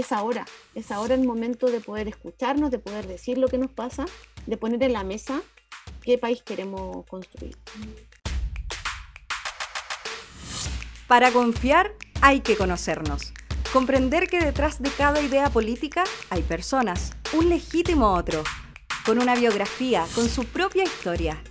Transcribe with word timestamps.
es 0.00 0.12
ahora, 0.12 0.46
es 0.74 0.90
ahora 0.90 1.14
el 1.14 1.24
momento 1.24 1.66
de 1.66 1.80
poder 1.80 2.08
escucharnos, 2.08 2.70
de 2.70 2.78
poder 2.78 3.06
decir 3.06 3.38
lo 3.38 3.48
que 3.48 3.58
nos 3.58 3.70
pasa, 3.70 4.06
de 4.46 4.56
poner 4.56 4.82
en 4.82 4.92
la 4.92 5.04
mesa 5.04 5.42
qué 6.02 6.18
país 6.18 6.42
queremos 6.42 7.04
construir. 7.06 7.56
Para 11.06 11.32
confiar 11.32 11.94
hay 12.20 12.40
que 12.40 12.56
conocernos. 12.56 13.32
Comprender 13.72 14.28
que 14.28 14.40
detrás 14.40 14.82
de 14.82 14.90
cada 14.90 15.20
idea 15.20 15.50
política 15.50 16.04
hay 16.30 16.42
personas, 16.42 17.12
un 17.32 17.48
legítimo 17.48 18.14
otro, 18.14 18.42
con 19.04 19.18
una 19.18 19.34
biografía, 19.34 20.06
con 20.14 20.28
su 20.28 20.44
propia 20.44 20.84
historia. 20.84 21.42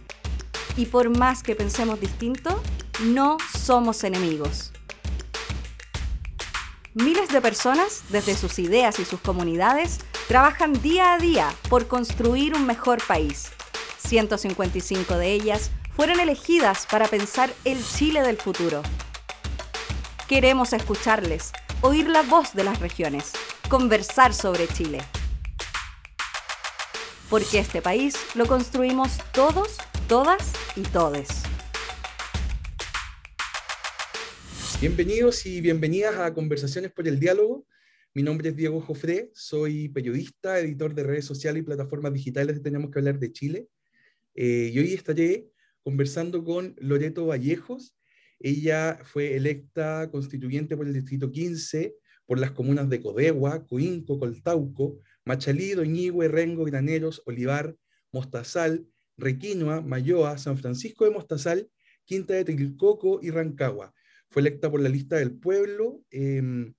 Y 0.76 0.86
por 0.88 1.16
más 1.16 1.44
que 1.44 1.56
pensemos 1.56 2.00
distinto, 2.00 2.62
no 3.02 3.38
somos 3.56 4.04
enemigos. 4.04 4.72
Miles 7.04 7.30
de 7.30 7.42
personas, 7.42 8.02
desde 8.10 8.36
sus 8.36 8.58
ideas 8.58 8.98
y 8.98 9.06
sus 9.06 9.20
comunidades, 9.20 10.00
trabajan 10.28 10.74
día 10.82 11.14
a 11.14 11.20
día 11.20 11.54
por 11.70 11.86
construir 11.88 12.56
un 12.56 12.66
mejor 12.66 13.06
país. 13.06 13.50
155 14.00 15.16
de 15.16 15.32
ellas 15.32 15.70
fueron 15.96 16.20
elegidas 16.20 16.88
para 16.90 17.08
pensar 17.08 17.54
el 17.66 17.86
Chile 17.86 18.24
del 18.24 18.38
futuro. 18.38 18.82
Queremos 20.28 20.74
escucharles, 20.74 21.52
oír 21.82 22.10
la 22.10 22.24
voz 22.24 22.56
de 22.56 22.64
las 22.64 22.80
regiones, 22.80 23.34
conversar 23.70 24.34
sobre 24.34 24.68
Chile. 24.68 25.00
Porque 27.30 27.60
este 27.60 27.84
país 27.84 28.16
lo 28.34 28.48
construimos 28.48 29.20
todos, 29.34 29.78
todas 30.08 30.52
y 30.76 30.82
todes. 30.82 31.47
Bienvenidos 34.80 35.44
y 35.48 35.60
bienvenidas 35.60 36.18
a 36.18 36.36
Conversaciones 36.36 36.92
por 36.92 37.08
el 37.08 37.20
Diálogo. 37.20 37.66
Mi 38.14 38.22
nombre 38.22 38.50
es 38.50 38.56
Diego 38.56 38.80
Jofré, 38.80 39.32
soy 39.34 39.90
periodista, 39.90 40.60
editor 40.60 40.94
de 40.94 41.02
redes 41.02 41.26
sociales 41.26 41.64
y 41.64 41.66
plataformas 41.66 42.14
digitales 42.14 42.58
de 42.58 42.62
Tenemos 42.62 42.92
que 42.92 43.00
hablar 43.00 43.18
de 43.18 43.32
Chile. 43.32 43.68
Eh, 44.36 44.70
y 44.72 44.78
hoy 44.78 44.94
estaré 44.94 45.48
conversando 45.82 46.44
con 46.44 46.76
Loreto 46.78 47.26
Vallejos. 47.26 47.98
Ella 48.40 49.00
fue 49.04 49.36
electa 49.36 50.12
constituyente 50.12 50.78
por 50.78 50.86
el 50.86 50.94
Distrito 50.94 51.32
15, 51.32 51.96
por 52.28 52.38
las 52.38 52.52
comunas 52.52 52.88
de 52.88 53.02
Codegua, 53.02 53.66
Coinco, 53.66 54.20
Coltauco, 54.20 55.00
Machalí, 55.26 55.72
Doñigüe, 55.72 56.28
Rengo, 56.28 56.66
Graneros, 56.66 57.24
Olivar, 57.26 57.76
Mostazal, 58.12 58.86
Requinoa, 59.18 59.82
Mayoa, 59.82 60.38
San 60.38 60.56
Francisco 60.56 61.06
de 61.06 61.12
Mostazal, 61.12 61.68
Quinta 62.06 62.36
de 62.36 62.46
Trilcoco 62.46 63.20
y 63.24 63.32
Rancagua 63.32 63.92
fue 64.30 64.42
electa 64.42 64.70
por 64.70 64.82
la 64.82 64.90
lista 64.90 65.18
del 65.18 65.38
pueblo 65.38 66.04
em, 66.12 66.74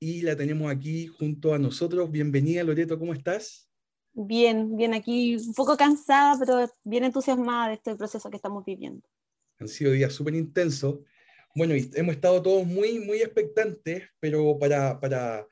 y 0.00 0.22
la 0.22 0.36
tenemos 0.36 0.70
aquí 0.70 1.06
junto 1.06 1.54
a 1.54 1.58
nosotros. 1.58 2.10
Bienvenida, 2.10 2.64
Loreto, 2.64 2.98
¿cómo 2.98 3.12
estás? 3.12 3.68
Bien, 4.12 4.76
bien 4.76 4.94
aquí, 4.94 5.36
un 5.36 5.54
poco 5.54 5.76
cansada, 5.76 6.36
pero 6.38 6.70
bien 6.84 7.04
entusiasmada 7.04 7.68
de 7.68 7.74
este 7.74 7.94
proceso 7.94 8.28
que 8.30 8.36
estamos 8.36 8.64
viviendo. 8.64 9.06
Han 9.58 9.68
sido 9.68 9.92
días 9.92 10.12
súper 10.12 10.34
intensos. 10.34 11.00
Bueno, 11.54 11.74
y 11.76 11.90
hemos 11.94 12.14
estado 12.14 12.42
todos 12.42 12.66
muy, 12.66 12.98
muy 13.00 13.18
expectantes, 13.18 14.04
pero 14.20 14.58
para, 14.58 14.98
para, 15.00 15.46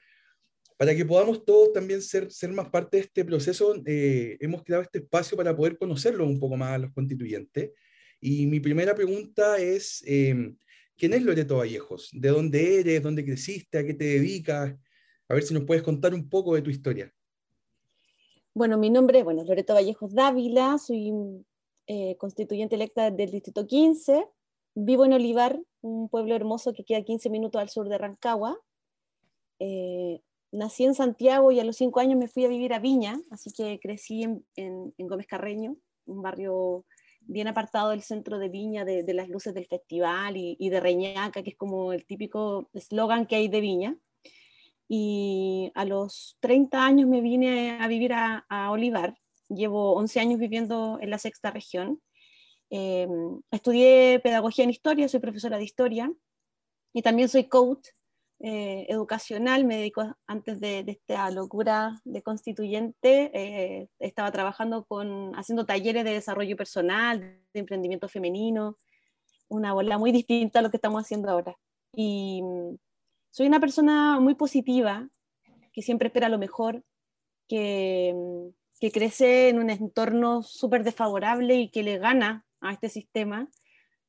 para 0.76 0.94
que 0.94 1.04
podamos 1.04 1.44
todos 1.44 1.72
también 1.72 2.02
ser, 2.02 2.30
ser 2.30 2.50
más 2.52 2.68
parte 2.70 2.96
de 2.96 3.02
este 3.04 3.24
proceso, 3.24 3.74
eh, 3.86 4.36
hemos 4.40 4.62
creado 4.62 4.82
este 4.82 4.98
espacio 4.98 5.36
para 5.36 5.56
poder 5.56 5.78
conocerlo 5.78 6.26
un 6.26 6.38
poco 6.38 6.56
más 6.56 6.72
a 6.72 6.78
los 6.78 6.92
constituyentes. 6.92 7.70
Y 8.20 8.46
mi 8.46 8.60
primera 8.60 8.94
pregunta 8.94 9.58
es, 9.58 10.02
em, 10.06 10.56
¿Quién 10.96 11.12
es 11.12 11.22
Loreto 11.22 11.58
Vallejos? 11.58 12.08
¿De 12.12 12.30
dónde 12.30 12.80
eres? 12.80 13.02
¿Dónde 13.02 13.22
creciste? 13.22 13.78
¿A 13.78 13.84
qué 13.84 13.92
te 13.92 14.04
dedicas? 14.04 14.74
A 15.28 15.34
ver 15.34 15.42
si 15.42 15.52
nos 15.52 15.64
puedes 15.64 15.82
contar 15.82 16.14
un 16.14 16.28
poco 16.28 16.54
de 16.54 16.62
tu 16.62 16.70
historia. 16.70 17.12
Bueno, 18.54 18.78
mi 18.78 18.88
nombre 18.88 19.18
es 19.18 19.24
bueno, 19.24 19.44
Loreto 19.44 19.74
Vallejos 19.74 20.14
Dávila, 20.14 20.78
soy 20.78 21.12
eh, 21.86 22.16
constituyente 22.16 22.76
electa 22.76 23.10
del 23.10 23.30
Distrito 23.30 23.66
15, 23.66 24.26
vivo 24.74 25.04
en 25.04 25.12
Olivar, 25.12 25.60
un 25.82 26.08
pueblo 26.08 26.34
hermoso 26.34 26.72
que 26.72 26.82
queda 26.82 27.02
15 27.02 27.28
minutos 27.28 27.60
al 27.60 27.68
sur 27.68 27.90
de 27.90 27.98
Rancagua. 27.98 28.58
Eh, 29.58 30.22
nací 30.50 30.84
en 30.84 30.94
Santiago 30.94 31.52
y 31.52 31.60
a 31.60 31.64
los 31.64 31.76
5 31.76 32.00
años 32.00 32.18
me 32.18 32.28
fui 32.28 32.46
a 32.46 32.48
vivir 32.48 32.72
a 32.72 32.78
Viña, 32.78 33.20
así 33.30 33.52
que 33.52 33.78
crecí 33.78 34.22
en, 34.22 34.42
en 34.54 35.06
Gómez 35.06 35.26
Carreño, 35.26 35.76
un 36.06 36.22
barrio 36.22 36.86
bien 37.26 37.48
apartado 37.48 37.90
del 37.90 38.02
centro 38.02 38.38
de 38.38 38.48
Viña, 38.48 38.84
de, 38.84 39.14
las 39.14 39.28
luces 39.28 39.54
del 39.54 39.66
festival 39.66 40.36
y, 40.36 40.68
de 40.68 40.80
Reñaca, 40.80 41.42
que 41.42 41.50
es 41.50 41.56
como 41.56 41.92
el 41.92 42.06
típico 42.06 42.70
eslogan 42.72 43.26
que 43.26 43.36
hay 43.36 43.48
de 43.48 43.60
Viña. 43.60 43.96
Y 44.88 45.72
a 45.74 45.84
los 45.84 46.36
30 46.40 46.84
años 46.84 47.08
me 47.08 47.20
vine 47.20 47.78
a 47.80 47.88
vivir 47.88 48.12
a, 48.12 48.70
Olivar. 48.70 49.16
Llevo 49.48 49.94
11 49.94 50.20
años 50.20 50.40
viviendo 50.40 50.98
en 51.00 51.10
la 51.10 51.18
sexta 51.18 51.50
región. 51.50 52.00
Em, 52.70 53.40
estudié 53.50 54.20
pedagogía 54.20 54.64
en 54.64 54.70
historia, 54.70 55.08
soy 55.08 55.20
profesora 55.20 55.58
de 55.58 55.64
historia 55.64 56.12
y 56.92 57.02
también 57.02 57.28
soy 57.28 57.44
coach 57.44 57.88
eh, 58.38 58.84
educacional, 58.90 59.64
me 59.64 59.78
dedico 59.78 60.14
antes 60.26 60.60
de, 60.60 60.84
esta 60.86 61.30
locura 61.30 62.00
de 62.04 62.22
constituyente, 62.22 63.30
eh, 63.32 63.88
estaba 63.98 64.30
trabajando 64.30 64.84
con, 64.84 65.34
haciendo 65.36 65.64
talleres 65.64 66.04
de 66.04 66.12
desarrollo 66.12 66.56
personal, 66.56 67.20
de 67.20 67.60
emprendimiento 67.60 68.08
femenino, 68.08 68.76
una 69.48 69.72
bola 69.72 69.96
muy 69.96 70.12
distinta 70.12 70.58
a 70.58 70.62
lo 70.62 70.70
que 70.70 70.76
estamos 70.76 71.02
haciendo 71.02 71.30
ahora. 71.30 71.56
Y 71.92 72.42
mm, 72.42 72.76
soy 73.30 73.46
una 73.46 73.60
persona 73.60 74.20
muy 74.20 74.34
positiva, 74.34 75.08
que 75.72 75.82
siempre 75.82 76.08
espera 76.08 76.28
lo 76.28 76.38
mejor, 76.38 76.84
que, 77.48 78.12
mm, 78.14 78.48
que 78.80 78.90
crece 78.92 79.48
en 79.48 79.58
un 79.58 79.70
entorno 79.70 80.42
súper 80.42 80.84
desfavorable 80.84 81.56
y 81.56 81.70
que 81.70 81.82
le 81.82 81.98
gana 81.98 82.44
a 82.60 82.72
este 82.72 82.90
sistema 82.90 83.48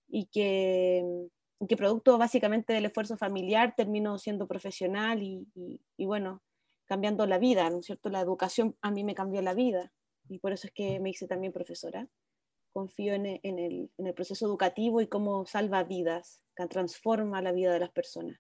y 0.10 0.26
que 0.26 1.02
mm, 1.04 1.37
que 1.66 1.78
producto 1.78 2.18
básicamente 2.18 2.74
del 2.74 2.86
esfuerzo 2.86 3.18
familiar 3.18 3.74
termino 3.76 4.18
siendo 4.20 4.48
profesional 4.48 5.24
y, 5.24 6.06
bueno, 6.06 6.44
cambiando 6.86 7.26
la 7.26 7.40
vida, 7.40 7.70
¿no 7.70 7.80
es 7.80 7.86
cierto? 7.88 8.10
La 8.10 8.22
educación 8.22 8.78
a 8.82 8.92
mí 8.92 9.04
me 9.04 9.16
cambió 9.16 9.42
la 9.42 9.54
vida 9.54 9.92
y 10.30 10.40
por 10.40 10.54
eso 10.54 10.68
es 10.68 10.74
que 10.74 11.00
me 11.00 11.10
hice 11.10 11.28
también 11.28 11.54
profesora. 11.54 12.08
Confío 12.72 13.14
en, 13.16 13.26
el, 13.26 13.90
proceso 14.14 14.46
educativo 14.46 15.02
y 15.02 15.08
cómo 15.08 15.46
salva 15.48 15.84
vidas, 15.84 16.42
que 16.56 16.68
transforma 16.68 17.42
la 17.42 17.52
vida 17.52 17.74
de 17.74 17.80
las 17.80 17.90
personas. 17.90 18.40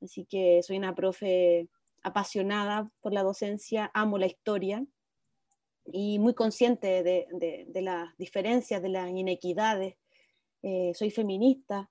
Así 0.00 0.24
que 0.24 0.62
soy 0.62 0.78
una 0.78 0.94
profe 0.94 1.68
apasionada 2.02 2.90
por 3.00 3.12
la 3.12 3.22
docencia, 3.22 3.90
amo 3.92 4.16
la 4.16 4.26
historia 4.26 4.86
y 5.84 6.18
muy 6.18 6.34
consciente 6.34 7.02
de, 7.02 7.82
las 7.82 8.16
diferencias, 8.16 8.80
de 8.80 8.88
las 8.88 9.10
inequidades. 9.10 9.96
Eh, 10.62 10.92
soy 10.94 11.10
feminista, 11.10 11.90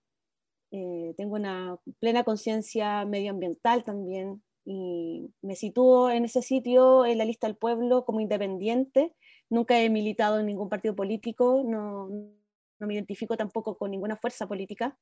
eh, 0.71 1.13
tengo 1.17 1.35
una 1.35 1.77
plena 1.99 2.23
conciencia 2.23 3.05
medioambiental 3.05 3.83
también 3.83 4.43
y 4.65 5.29
me 5.41 5.55
sitúo 5.55 6.09
en 6.09 6.25
ese 6.25 6.41
sitio 6.41 7.05
en 7.05 7.17
la 7.17 7.25
lista 7.25 7.47
del 7.47 7.55
pueblo 7.55 8.03
como 8.03 8.19
independiente. 8.19 9.15
Nunca 9.49 9.79
he 9.79 9.89
militado 9.89 10.39
en 10.39 10.45
ningún 10.47 10.67
partido 10.67 10.95
político, 10.95 11.63
no, 11.65 12.09
no 12.09 12.87
me 12.87 12.93
identifico 12.93 13.37
tampoco 13.37 13.77
con 13.77 13.91
ninguna 13.91 14.17
fuerza 14.17 14.47
política. 14.47 14.97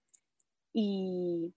Y, 0.74 1.54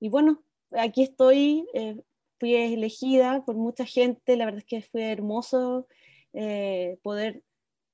y 0.00 0.08
bueno, 0.08 0.42
aquí 0.72 1.02
estoy, 1.02 1.66
eh, 1.74 2.02
fui 2.40 2.54
elegida 2.54 3.44
por 3.44 3.54
mucha 3.56 3.84
gente, 3.84 4.36
la 4.36 4.46
verdad 4.46 4.58
es 4.60 4.66
que 4.66 4.82
fue 4.82 5.12
hermoso 5.12 5.86
eh, 6.32 6.98
poder 7.02 7.44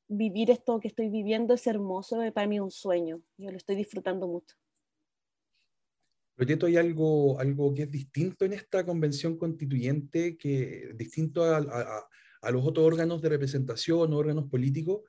vivir 0.08 0.50
esto 0.50 0.80
que 0.80 0.88
estoy 0.88 1.10
viviendo, 1.10 1.54
es 1.54 1.66
hermoso, 1.66 2.20
para 2.32 2.46
mí 2.46 2.58
un 2.60 2.70
sueño, 2.70 3.20
yo 3.36 3.50
lo 3.50 3.56
estoy 3.58 3.76
disfrutando 3.76 4.26
mucho. 4.26 4.56
Loreto, 6.38 6.66
hay 6.66 6.76
algo, 6.76 7.40
algo 7.40 7.74
que 7.74 7.82
es 7.82 7.90
distinto 7.90 8.44
en 8.44 8.52
esta 8.52 8.86
convención 8.86 9.36
constituyente, 9.36 10.36
que 10.36 10.92
distinto 10.94 11.42
a, 11.42 11.60
los 12.52 12.64
otros 12.64 12.86
órganos 12.86 13.20
de 13.20 13.28
representación, 13.28 14.12
órganos 14.12 14.48
políticos, 14.48 15.02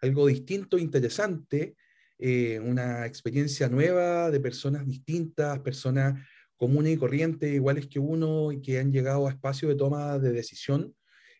algo 0.00 0.26
distinto, 0.26 0.78
interesante, 0.78 1.76
eh, 2.18 2.58
una 2.60 3.04
experiencia 3.04 3.68
nueva 3.68 4.30
de 4.30 4.40
personas 4.40 4.86
distintas, 4.86 5.58
personas 5.58 6.26
comunes 6.56 6.94
y 6.94 6.96
corrientes, 6.96 7.52
iguales 7.52 7.86
que 7.86 7.98
uno, 7.98 8.50
y 8.50 8.62
que 8.62 8.78
han 8.78 8.90
llegado 8.90 9.26
a 9.26 9.32
espacios 9.32 9.68
de 9.70 9.76
toma 9.76 10.18
de 10.18 10.32
decisión. 10.32 10.94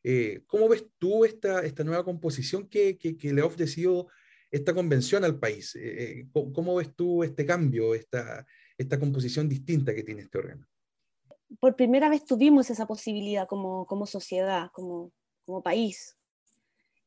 Eh, 0.05 0.43
¿Cómo 0.47 0.69
ves 0.69 0.85
tú 0.99 1.25
esta, 1.25 1.65
esta 1.65 1.83
nueva 1.83 2.05
composición 2.05 2.69
que, 2.69 2.99
que, 2.99 3.33
le 3.33 3.41
ha 3.41 3.47
ofrecido 3.47 4.09
esta 4.51 4.75
convención 4.75 5.25
al 5.25 5.39
país? 5.39 5.75
Eh, 5.81 6.27
¿cómo, 6.31 6.53
¿cómo, 6.53 6.75
ves 6.77 6.95
tú 6.95 7.25
este 7.25 7.47
cambio, 7.47 7.95
esta, 7.95 8.47
esta 8.81 8.99
composición 8.99 9.49
distinta 9.49 9.95
que 9.95 10.03
tiene 10.03 10.23
este 10.23 10.39
órgano. 10.39 10.67
Por 11.59 11.77
primera 11.77 12.09
vez 12.09 12.25
tuvimos 12.25 12.71
esa 12.71 12.87
posibilidad 12.87 13.47
como, 13.47 13.87
como 13.87 14.07
sociedad, 14.07 14.71
como, 14.73 15.13
como 15.45 15.63
país, 15.63 16.17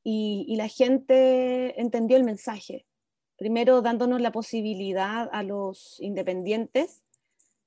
y, 0.05 0.45
y, 0.49 0.57
la 0.57 0.67
gente 0.67 1.79
entendió 1.79 2.17
el 2.17 2.25
mensaje. 2.25 2.85
Primero 3.37 3.81
dándonos 3.81 4.19
la 4.19 4.33
posibilidad 4.33 5.29
a 5.31 5.41
los 5.43 5.95
independientes 6.01 7.03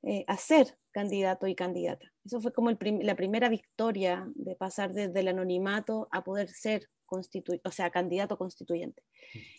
eh, 0.08 0.24
hacer 0.28 0.78
candidato 0.92 1.48
y 1.48 1.56
candidata. 1.56 2.12
Eso 2.24 2.40
fue 2.40 2.52
como 2.52 2.70
la 2.70 3.16
primera 3.16 3.48
victoria 3.48 4.30
de 4.36 4.54
pasar 4.54 4.92
desde 4.92 5.18
el 5.18 5.26
anonimato 5.26 6.06
a 6.12 6.22
poder 6.22 6.48
ser 6.48 6.88
o 7.08 7.70
sea, 7.72 7.90
candidato 7.90 8.38
constituyente. 8.38 9.02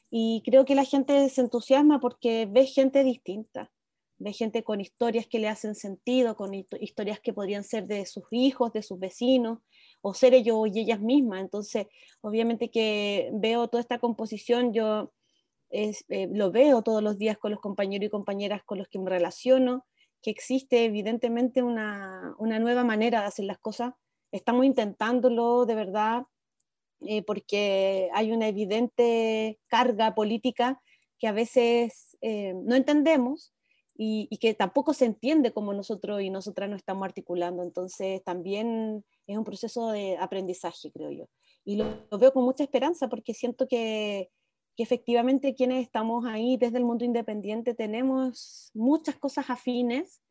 Y 0.09 0.41
creo 0.45 0.63
que 0.63 0.75
la 0.75 0.85
gente 0.85 1.27
se 1.29 1.41
entusiasma 1.41 1.99
porque 1.99 2.45
ve 2.49 2.65
gente 2.65 3.03
distinta, 3.03 3.71
ve 4.19 4.34
gente 4.34 4.64
con 4.64 4.81
historias 4.81 5.28
que 5.28 5.40
le 5.40 5.48
hacen 5.48 5.75
sentido, 5.75 6.36
con 6.36 6.54
historias 6.54 7.19
que 7.19 7.34
podrían 7.34 7.64
ser 7.64 7.88
de 7.88 8.06
sus 8.06 8.24
hijos, 8.31 8.74
de 8.74 8.81
sus 8.81 9.00
vecinos, 9.00 9.60
o 10.02 10.14
ser 10.14 10.34
ellos 10.34 10.68
y 10.74 10.80
ellas 10.80 11.00
mismas. 11.00 11.42
Entonces, 11.42 11.88
obviamente 12.22 12.69
que 12.69 13.30
veo 13.34 13.68
toda 13.68 13.81
esta 13.81 14.00
composición, 14.00 14.74
yo 14.74 15.14
eh, 15.69 15.94
lo 16.31 16.52
veo 16.52 16.81
todos 16.81 17.04
los 17.04 17.18
días 17.18 17.38
con 17.38 17.52
los 17.52 17.60
compañeros 17.60 18.08
y 18.08 18.10
compañeras 18.10 18.64
con 18.64 18.78
los 18.78 18.88
que 18.88 19.00
me 19.00 19.10
relaciono, 19.10 19.86
que 20.22 20.31
existe 20.31 20.86
evidentemente 20.86 21.62
una, 21.62 22.36
una 22.40 22.60
nueva 22.60 22.84
manera 22.84 23.22
de 23.22 23.28
hacer 23.28 23.46
las 23.46 23.60
cosas. 23.60 23.94
Estamos 24.31 24.66
intentándolo 24.66 25.66
de 25.66 25.75
verdad 25.75 26.24
eh, 27.02 27.22
porque 27.24 28.10
hay 28.14 28.31
una 28.31 28.48
evidente 28.48 29.60
carga 29.68 30.16
política 30.16 30.81
que 31.19 31.28
a 31.28 31.31
veces 31.31 32.18
eh, 32.22 32.54
no 32.56 32.75
entendemos 32.75 33.54
y, 33.97 34.38
que 34.38 34.53
tampoco 34.53 34.94
se 34.94 35.05
entiende 35.05 35.51
como 35.51 35.73
nosotros 35.73 36.21
y 36.21 36.29
nosotras 36.29 36.69
nos 36.69 36.77
estamos 36.77 37.05
articulando. 37.05 37.63
Entonces 37.63 38.23
también 38.23 39.03
es 39.25 39.38
un 39.38 39.44
proceso 39.44 39.91
de 39.91 40.17
aprendizaje, 40.17 40.91
creo 40.91 41.11
yo. 41.11 41.25
Y 41.65 41.77
lo, 41.77 42.07
veo 42.17 42.31
con 42.31 42.44
mucha 42.44 42.63
esperanza 42.63 43.09
porque 43.09 43.33
siento 43.33 43.67
que, 43.67 44.29
que, 44.75 44.83
efectivamente 44.83 45.55
quienes 45.55 45.83
estamos 45.83 46.25
ahí 46.25 46.57
desde 46.57 46.77
el 46.77 46.85
mundo 46.85 47.05
independiente 47.05 47.73
tenemos 47.73 48.71
muchas 48.73 49.15
cosas 49.17 49.49
afines. 49.49 50.21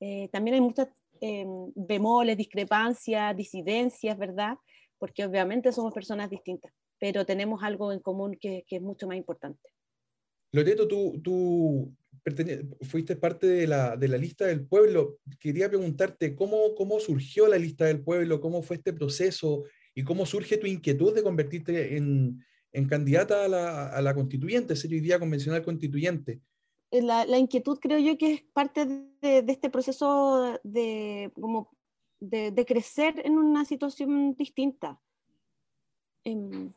Eh, 0.00 0.28
también 0.30 0.54
hay 0.54 0.60
muchas 0.60 0.88
bemoles, 1.74 2.36
discrepancias, 2.36 3.34
disidencias, 3.34 4.18
¿verdad? 4.18 4.58
porque 4.98 5.24
obviamente 5.24 5.72
somos 5.72 5.92
personas 5.92 6.30
distintas, 6.30 6.72
pero 6.98 7.24
tenemos 7.24 7.62
algo 7.62 7.92
en 7.92 8.00
común 8.00 8.36
que, 8.40 8.64
es 8.68 8.82
mucho 8.82 9.06
más 9.06 9.16
importante. 9.16 9.68
Loreto, 10.52 10.88
tú, 10.88 11.20
tú 11.22 11.94
fuiste 12.82 13.16
parte 13.16 13.46
de 13.46 13.66
la, 13.66 13.96
de 13.96 14.08
la, 14.08 14.16
lista 14.16 14.46
del 14.46 14.66
pueblo. 14.66 15.18
Quería 15.38 15.68
preguntarte 15.68 16.34
cómo, 16.34 16.74
cómo 16.76 16.98
surgió 16.98 17.46
la 17.46 17.58
lista 17.58 17.84
del 17.84 18.02
pueblo, 18.02 18.40
cómo 18.40 18.62
fue 18.62 18.76
este 18.76 18.92
proceso 18.92 19.64
y 19.94 20.02
cómo 20.02 20.26
surge 20.26 20.58
tu 20.58 20.66
inquietud 20.66 21.14
de 21.14 21.22
convertirte 21.22 21.96
en, 21.96 22.44
en 22.72 22.88
candidata 22.88 23.44
a 23.44 23.48
la, 23.48 23.88
a 23.88 24.02
la, 24.02 24.14
constituyente, 24.14 24.74
ser 24.74 24.90
hoy 24.90 25.00
día 25.00 25.18
convencional 25.18 25.62
constituyente. 25.62 26.40
Eh, 26.90 27.02
la, 27.02 27.24
la, 27.26 27.38
inquietud 27.38 27.78
creo 27.78 27.98
yo 27.98 28.18
que 28.18 28.32
es 28.34 28.42
parte 28.52 28.86
de, 28.86 29.44
este 29.46 29.70
proceso 29.70 30.58
de 30.64 31.30
como 31.34 31.70
de, 32.20 32.64
crecer 32.66 33.22
en 33.24 33.38
una 33.38 33.64
situación 33.64 34.34
distinta. 34.34 35.00
Em, 36.24 36.72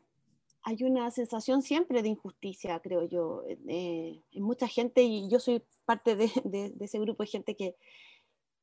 hay 0.64 0.84
una 0.84 1.10
sensación 1.12 1.62
siempre 1.62 2.02
de 2.02 2.10
injusticia, 2.10 2.80
creo 2.80 3.04
yo, 3.08 3.44
eh, 3.68 4.22
en 4.32 4.44
mucha 4.44 4.68
gente, 4.68 5.02
y 5.04 5.30
yo 5.30 5.40
soy 5.40 5.64
parte 5.86 6.16
de, 6.46 6.74
ese 6.80 7.00
grupo 7.00 7.24
de 7.24 7.30
gente 7.30 7.56
que, 7.56 7.76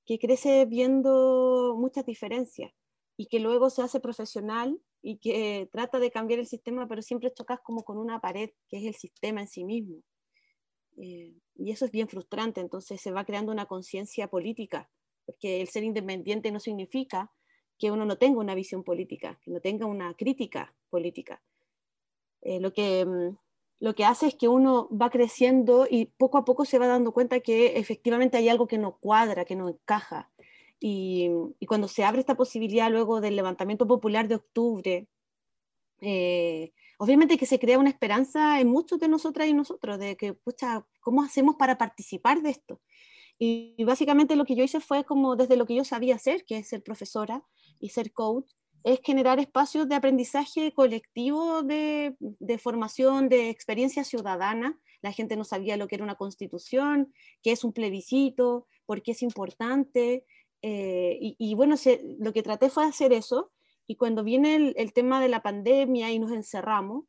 que 0.05 0.19
crece 0.19 0.65
viendo 0.67 1.75
muchas 1.79 2.07
diferencias 2.07 2.73
y 3.17 3.27
que 3.27 3.41
luego 3.41 3.71
se 3.71 3.83
hace 3.83 4.01
profesional 4.01 4.81
y 5.03 5.19
que 5.19 5.69
trata 5.73 5.99
de 5.99 6.11
cambiar 6.11 6.41
el 6.41 6.47
sistema, 6.47 6.87
pero 6.87 7.03
siempre 7.03 7.33
chocas 7.33 7.61
como 7.61 7.83
con 7.83 7.99
una 7.99 8.21
pared, 8.21 8.51
que 8.69 8.79
es 8.79 8.85
el 8.85 8.95
sistema 8.95 9.41
en 9.41 9.49
sí 9.49 9.65
mismo. 9.65 10.03
Eh, 10.99 11.35
y 11.55 11.71
eso 11.71 11.85
es 11.85 11.91
bien 11.91 12.09
frustrante, 12.09 12.61
entonces 12.61 13.01
se 13.01 13.13
va 13.13 13.25
creando 13.25 13.53
una 13.53 13.67
conciencia 13.67 14.29
política 14.29 14.91
porque 15.27 15.61
el 15.61 15.69
ser 15.69 15.85
independiente 15.85 16.51
no 16.53 16.61
significa 16.61 17.31
que 17.79 17.91
uno 17.91 18.07
no 18.07 18.17
tenga 18.17 18.39
una 18.39 18.55
visión 18.55 18.85
política, 18.85 19.39
que 19.43 19.51
no 19.51 19.61
tenga 19.61 19.85
una 19.85 20.15
crítica 20.15 20.75
política. 20.89 21.43
Eh, 22.47 22.61
lo, 22.61 22.73
que, 22.73 23.05
mm, 23.05 23.37
lo 23.81 23.95
que 23.97 24.05
hace 24.05 24.29
es 24.29 24.37
que 24.37 24.47
uno 24.47 24.89
va 24.91 25.11
creciendo 25.11 25.87
y 25.91 26.07
poco 26.07 26.39
a 26.39 26.45
poco 26.45 26.65
se 26.65 26.79
va 26.79 26.87
dando 26.87 27.13
cuenta 27.13 27.41
que 27.41 27.77
efectivamente 27.79 28.37
hay 28.37 28.49
algo 28.49 28.69
que 28.69 28.79
no 28.79 28.99
cuadra, 28.99 29.45
que 29.45 29.57
no 29.57 29.69
encaja. 29.69 30.31
Y, 30.79 31.29
cuando 31.67 31.89
se 31.89 32.05
abre 32.05 32.21
esta 32.21 32.37
posibilidad 32.37 32.89
luego 32.91 33.21
del 33.21 33.35
levantamiento 33.35 33.87
popular 33.89 34.29
de 34.29 34.37
octubre, 34.37 35.09
eh, 36.01 36.73
obviamente 36.99 37.37
que 37.37 37.47
se 37.47 37.59
crea 37.59 37.81
una 37.81 37.91
esperanza 37.91 38.61
en 38.61 38.69
muchos 38.69 39.01
de 39.01 39.09
nosotras 39.09 39.49
y 39.49 39.53
nosotros, 39.53 39.99
de 39.99 40.17
que, 40.17 40.35
pucha, 40.35 40.87
¿cómo 41.01 41.25
hacemos 41.25 41.57
para 41.57 41.79
participar 41.79 42.43
de 42.43 42.51
esto? 42.51 42.81
Y, 43.39 43.83
básicamente 43.85 44.37
lo 44.37 44.45
que 44.45 44.55
yo 44.55 44.63
hice 44.63 44.81
fue 44.81 45.05
como 45.05 45.35
desde 45.35 45.57
lo 45.57 45.67
que 45.67 45.75
yo 45.75 45.85
sabía 45.85 46.15
hacer, 46.15 46.45
que 46.45 46.59
es 46.59 46.69
ser 46.69 46.85
profesora 46.85 47.43
y 47.81 47.89
ser 47.89 48.13
coach, 48.13 48.53
es 48.87 49.01
generar 49.03 49.41
espacios 49.41 49.89
de 49.89 49.97
aprendizaje 49.97 50.73
colectivo, 50.73 51.65
de, 51.65 52.15
formación, 52.63 53.29
de 53.29 53.51
experiencia 53.51 54.05
ciudadana. 54.05 54.79
La 55.03 55.11
gente 55.11 55.37
no 55.37 55.43
sabía 55.43 55.77
lo 55.77 55.89
que 55.89 55.97
era 55.97 56.05
una 56.05 56.15
constitución, 56.15 57.13
qué 57.43 57.51
es 57.51 57.65
un 57.65 57.73
plebiscito, 57.73 58.69
por 58.87 59.03
qué 59.03 59.11
es 59.11 59.23
importante. 59.23 60.25
Eh, 60.63 61.19
y, 61.21 61.55
bueno, 61.57 61.75
lo 62.21 62.33
que 62.33 62.45
traté 62.45 62.71
fue 62.71 62.85
hacer 62.85 63.13
eso. 63.13 63.51
Y 63.89 63.97
cuando 63.97 64.23
viene 64.23 64.73
el, 64.77 64.93
tema 64.93 65.21
de 65.21 65.31
la 65.31 65.43
pandemia 65.43 66.13
y 66.13 66.21
nos 66.21 66.31
encerramos, 66.31 67.07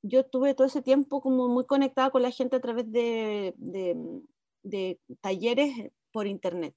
yo 0.00 0.24
tuve 0.24 0.54
todo 0.54 0.66
ese 0.66 0.80
tiempo 0.80 1.20
como 1.20 1.46
muy 1.48 1.66
conectada 1.66 2.08
con 2.08 2.22
la 2.22 2.30
gente 2.30 2.56
a 2.56 2.60
través 2.60 2.90
de 2.90 3.52
talleres 5.20 5.92
por 6.10 6.26
internet. 6.26 6.74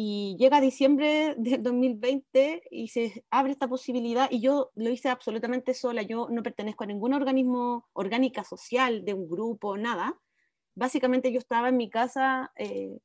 Y 0.00 0.36
llega 0.38 0.60
diciembre 0.60 1.34
del 1.38 1.60
2020 1.60 2.62
y 2.70 2.86
se 2.86 3.24
abre 3.30 3.50
esta 3.50 3.66
posibilidad 3.66 4.28
y 4.30 4.40
yo 4.40 4.70
lo 4.76 4.90
hice 4.90 5.08
absolutamente 5.08 5.74
sola, 5.74 6.02
yo 6.02 6.28
no 6.30 6.44
pertenezco 6.44 6.84
a 6.84 6.86
ningún 6.86 7.14
organismo 7.14 7.88
orgánica 7.94 8.44
social 8.44 9.04
de 9.04 9.14
un 9.14 9.28
grupo, 9.28 9.76
nada. 9.76 10.16
Básicamente 10.76 11.32
yo 11.32 11.40
estaba 11.40 11.70
en 11.70 11.78
mi 11.78 11.90
casa 11.90 12.52
eh, 12.54 12.96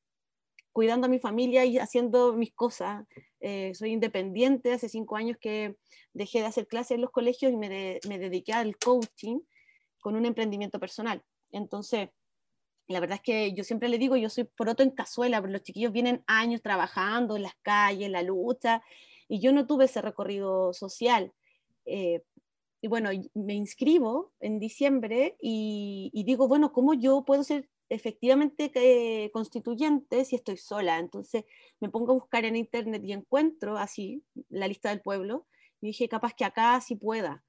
cuidando 0.72 1.08
a 1.08 1.10
mi 1.10 1.18
familia 1.18 1.66
y 1.66 1.80
haciendo 1.80 2.34
mis 2.34 2.54
cosas. 2.54 3.08
Eh, 3.40 3.74
soy 3.74 3.90
independiente, 3.90 4.72
hace 4.72 4.88
cinco 4.88 5.16
años 5.16 5.38
que 5.42 5.76
dejé 6.14 6.42
de 6.42 6.46
hacer 6.46 6.68
clases 6.68 6.92
en 6.92 7.02
los 7.02 7.10
colegios 7.10 7.52
y 7.52 7.58
me, 7.58 8.00
me 8.08 8.20
dediqué 8.20 8.54
al 8.54 8.78
coaching 8.78 9.40
con 10.00 10.16
un 10.16 10.28
emprendimiento 10.28 10.80
personal. 10.80 11.24
Entonces, 11.52 12.10
la 12.88 13.00
verdad 13.00 13.16
es 13.16 13.22
que 13.22 13.54
yo 13.54 13.64
siempre 13.64 13.90
le 13.90 13.98
digo, 13.98 14.18
yo 14.18 14.30
soy 14.30 14.44
poroto 14.44 14.84
en 14.84 14.92
cazuela, 14.92 15.42
pero 15.42 15.54
los 15.54 15.64
chiquillos 15.64 15.94
vienen 15.94 16.24
años 16.28 16.62
trabajando 16.62 17.36
en 17.36 17.44
las 17.44 17.56
calles, 17.62 18.10
la 18.10 18.24
lucha, 18.24 18.84
y 19.28 19.40
yo 19.40 19.54
no 19.54 19.66
tuve 19.66 19.86
ese 19.86 20.02
recorrido 20.02 20.74
social. 20.74 21.34
Eh, 21.86 22.24
y 22.82 22.88
bueno, 22.90 23.12
me 23.34 23.54
inscribo 23.54 24.34
en 24.42 24.60
diciembre 24.60 25.38
y, 25.42 26.12
digo, 26.26 26.50
bueno, 26.50 26.74
¿cómo 26.74 26.94
yo 26.94 27.24
puedo 27.24 27.44
ser 27.46 27.70
efectivamente 27.88 28.72
eh, 28.76 29.32
constituyente 29.32 30.26
si 30.26 30.36
estoy 30.36 30.58
sola? 30.58 31.00
Entonces 31.00 31.46
me 31.80 31.88
pongo 31.88 32.12
a 32.12 32.16
buscar 32.16 32.44
en 32.44 32.58
internet 32.58 33.02
y 33.06 33.14
encuentro 33.14 33.78
así 33.78 34.24
la 34.50 34.68
lista 34.68 34.90
del 34.90 35.02
pueblo 35.02 35.46
y 35.80 35.88
dije, 35.88 36.10
capaz 36.10 36.34
que 36.34 36.44
acá 36.44 36.82
sí 36.82 36.96
pueda. 36.98 37.42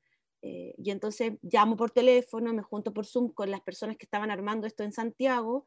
Eh, 0.46 0.74
y 0.76 0.90
entonces 0.90 1.32
llamo 1.40 1.74
por 1.74 1.90
teléfono, 1.90 2.52
me 2.52 2.62
junto 2.62 2.92
por 2.92 3.06
Zoom 3.06 3.32
con 3.32 3.50
las 3.50 3.62
personas 3.62 3.96
que 3.96 4.04
estaban 4.04 4.30
armando 4.30 4.66
esto 4.66 4.82
en 4.82 4.92
Santiago 4.92 5.64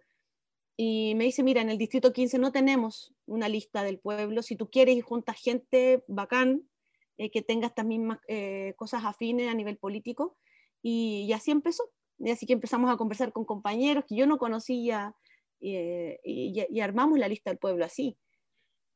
y 0.77 1.15
me 1.15 1.24
dice, 1.24 1.41
mira, 1.41 1.63
en 1.63 1.72
el 1.72 1.79
distrito 1.79 2.13
15 2.13 2.38
no 2.38 2.51
tenemos 2.51 3.12
una 3.25 3.50
lista 3.50 3.81
del 3.81 3.98
pueblo, 3.98 4.43
si 4.43 4.55
tú 4.55 4.69
quieres 4.69 4.96
y 4.96 5.01
juntas 5.01 5.41
gente 5.41 6.03
bacán 6.07 6.69
eh, 7.17 7.31
que 7.31 7.41
tenga 7.41 7.65
estas 7.65 7.88
mismas 7.88 8.19
eh, 8.27 8.75
cosas 8.77 9.03
afines 9.03 9.50
a 9.50 9.55
nivel 9.55 9.77
político. 9.77 10.38
Y, 10.84 11.34
así 11.34 11.50
empezó. 11.50 11.84
Y 12.19 12.29
así 12.29 12.46
que 12.46 12.53
empezamos 12.53 12.91
a 12.91 12.98
conversar 12.98 13.34
con 13.34 13.46
compañeros 13.46 14.05
que 14.07 14.15
yo 14.15 14.27
no 14.27 14.38
conocía 14.38 15.15
y, 15.60 15.74
y 16.24 16.79
armamos 16.81 17.17
la 17.17 17.27
lista 17.27 17.50
del 17.50 17.57
pueblo 17.57 17.84
así. 17.84 18.15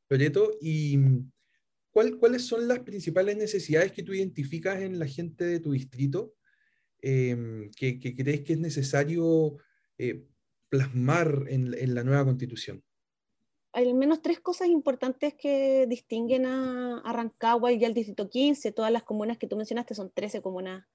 Proyecto, 0.06 0.52
y 0.60 0.96
¿cuáles 1.92 2.46
son 2.46 2.66
las 2.66 2.80
principales 2.80 3.36
necesidades 3.36 3.92
que 3.92 4.02
tú 4.02 4.12
identificas 4.14 4.80
en 4.80 4.98
la 4.98 5.06
gente 5.06 5.44
de 5.44 5.60
tu 5.60 5.72
distrito 5.72 6.34
em, 7.00 7.70
que, 7.72 8.00
crees 8.00 8.42
que 8.42 8.54
es 8.54 8.58
necesario 8.58 9.58
eh, 9.98 10.24
plasmar 10.68 11.44
en, 11.48 11.94
la 11.94 12.02
nueva 12.02 12.24
constitución? 12.24 12.82
Hay 13.74 13.88
al 13.88 13.94
menos 13.94 14.22
tres 14.22 14.40
cosas 14.40 14.68
importantes 14.68 15.34
que 15.34 15.86
distinguen 15.86 16.46
a, 16.46 17.12
Rancagua 17.12 17.72
y 17.72 17.84
al 17.84 17.94
Distrito 17.94 18.28
15. 18.28 18.72
Todas 18.72 18.92
las 18.92 19.02
comunas 19.02 19.38
que 19.38 19.46
tú 19.46 19.56
mencionaste 19.56 19.94
son 19.94 20.10
13 20.10 20.42
comunas, 20.42 20.86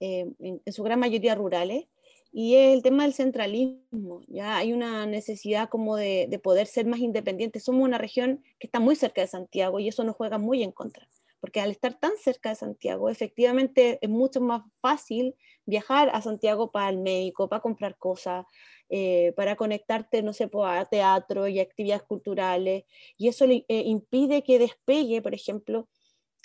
eh, 0.00 0.26
en, 0.38 0.72
su 0.72 0.82
gran 0.82 0.98
mayoría 0.98 1.34
rurales 1.34 1.86
y 2.32 2.56
es 2.56 2.74
el 2.74 2.82
tema 2.82 3.04
del 3.04 3.14
centralismo. 3.14 4.22
Ya 4.28 4.56
hay 4.56 4.72
una 4.72 5.06
necesidad 5.06 5.68
como 5.68 5.96
de, 5.96 6.40
poder 6.42 6.66
ser 6.66 6.86
más 6.86 7.00
independientes. 7.00 7.64
Somos 7.64 7.82
una 7.84 7.98
región 7.98 8.42
que 8.58 8.66
está 8.66 8.80
muy 8.80 8.96
cerca 8.96 9.20
de 9.20 9.26
Santiago 9.26 9.80
y 9.80 9.88
eso 9.88 10.04
nos 10.04 10.16
juega 10.16 10.38
muy 10.38 10.62
en 10.62 10.72
contra, 10.72 11.08
porque 11.40 11.60
al 11.60 11.70
estar 11.70 11.98
tan 11.98 12.12
cerca 12.22 12.50
de 12.50 12.56
Santiago, 12.56 13.08
efectivamente 13.10 13.98
es 14.00 14.08
mucho 14.08 14.40
más 14.40 14.62
fácil 14.80 15.34
viajar 15.66 16.10
a 16.12 16.22
Santiago 16.22 16.70
para 16.70 16.90
el 16.90 16.98
médico, 16.98 17.48
para 17.48 17.62
comprar 17.62 17.96
cosas, 17.96 18.46
eh, 18.88 19.32
para 19.36 19.56
conectarte, 19.56 20.22
no 20.22 20.32
sé, 20.32 20.48
a 20.64 20.84
teatro 20.86 21.48
y 21.48 21.60
actividades 21.60 22.02
culturales, 22.02 22.84
y 23.16 23.28
eso 23.28 23.46
le, 23.46 23.64
eh, 23.68 23.82
impide 23.86 24.42
que 24.42 24.58
despegue, 24.58 25.22
por 25.22 25.34
ejemplo, 25.34 25.88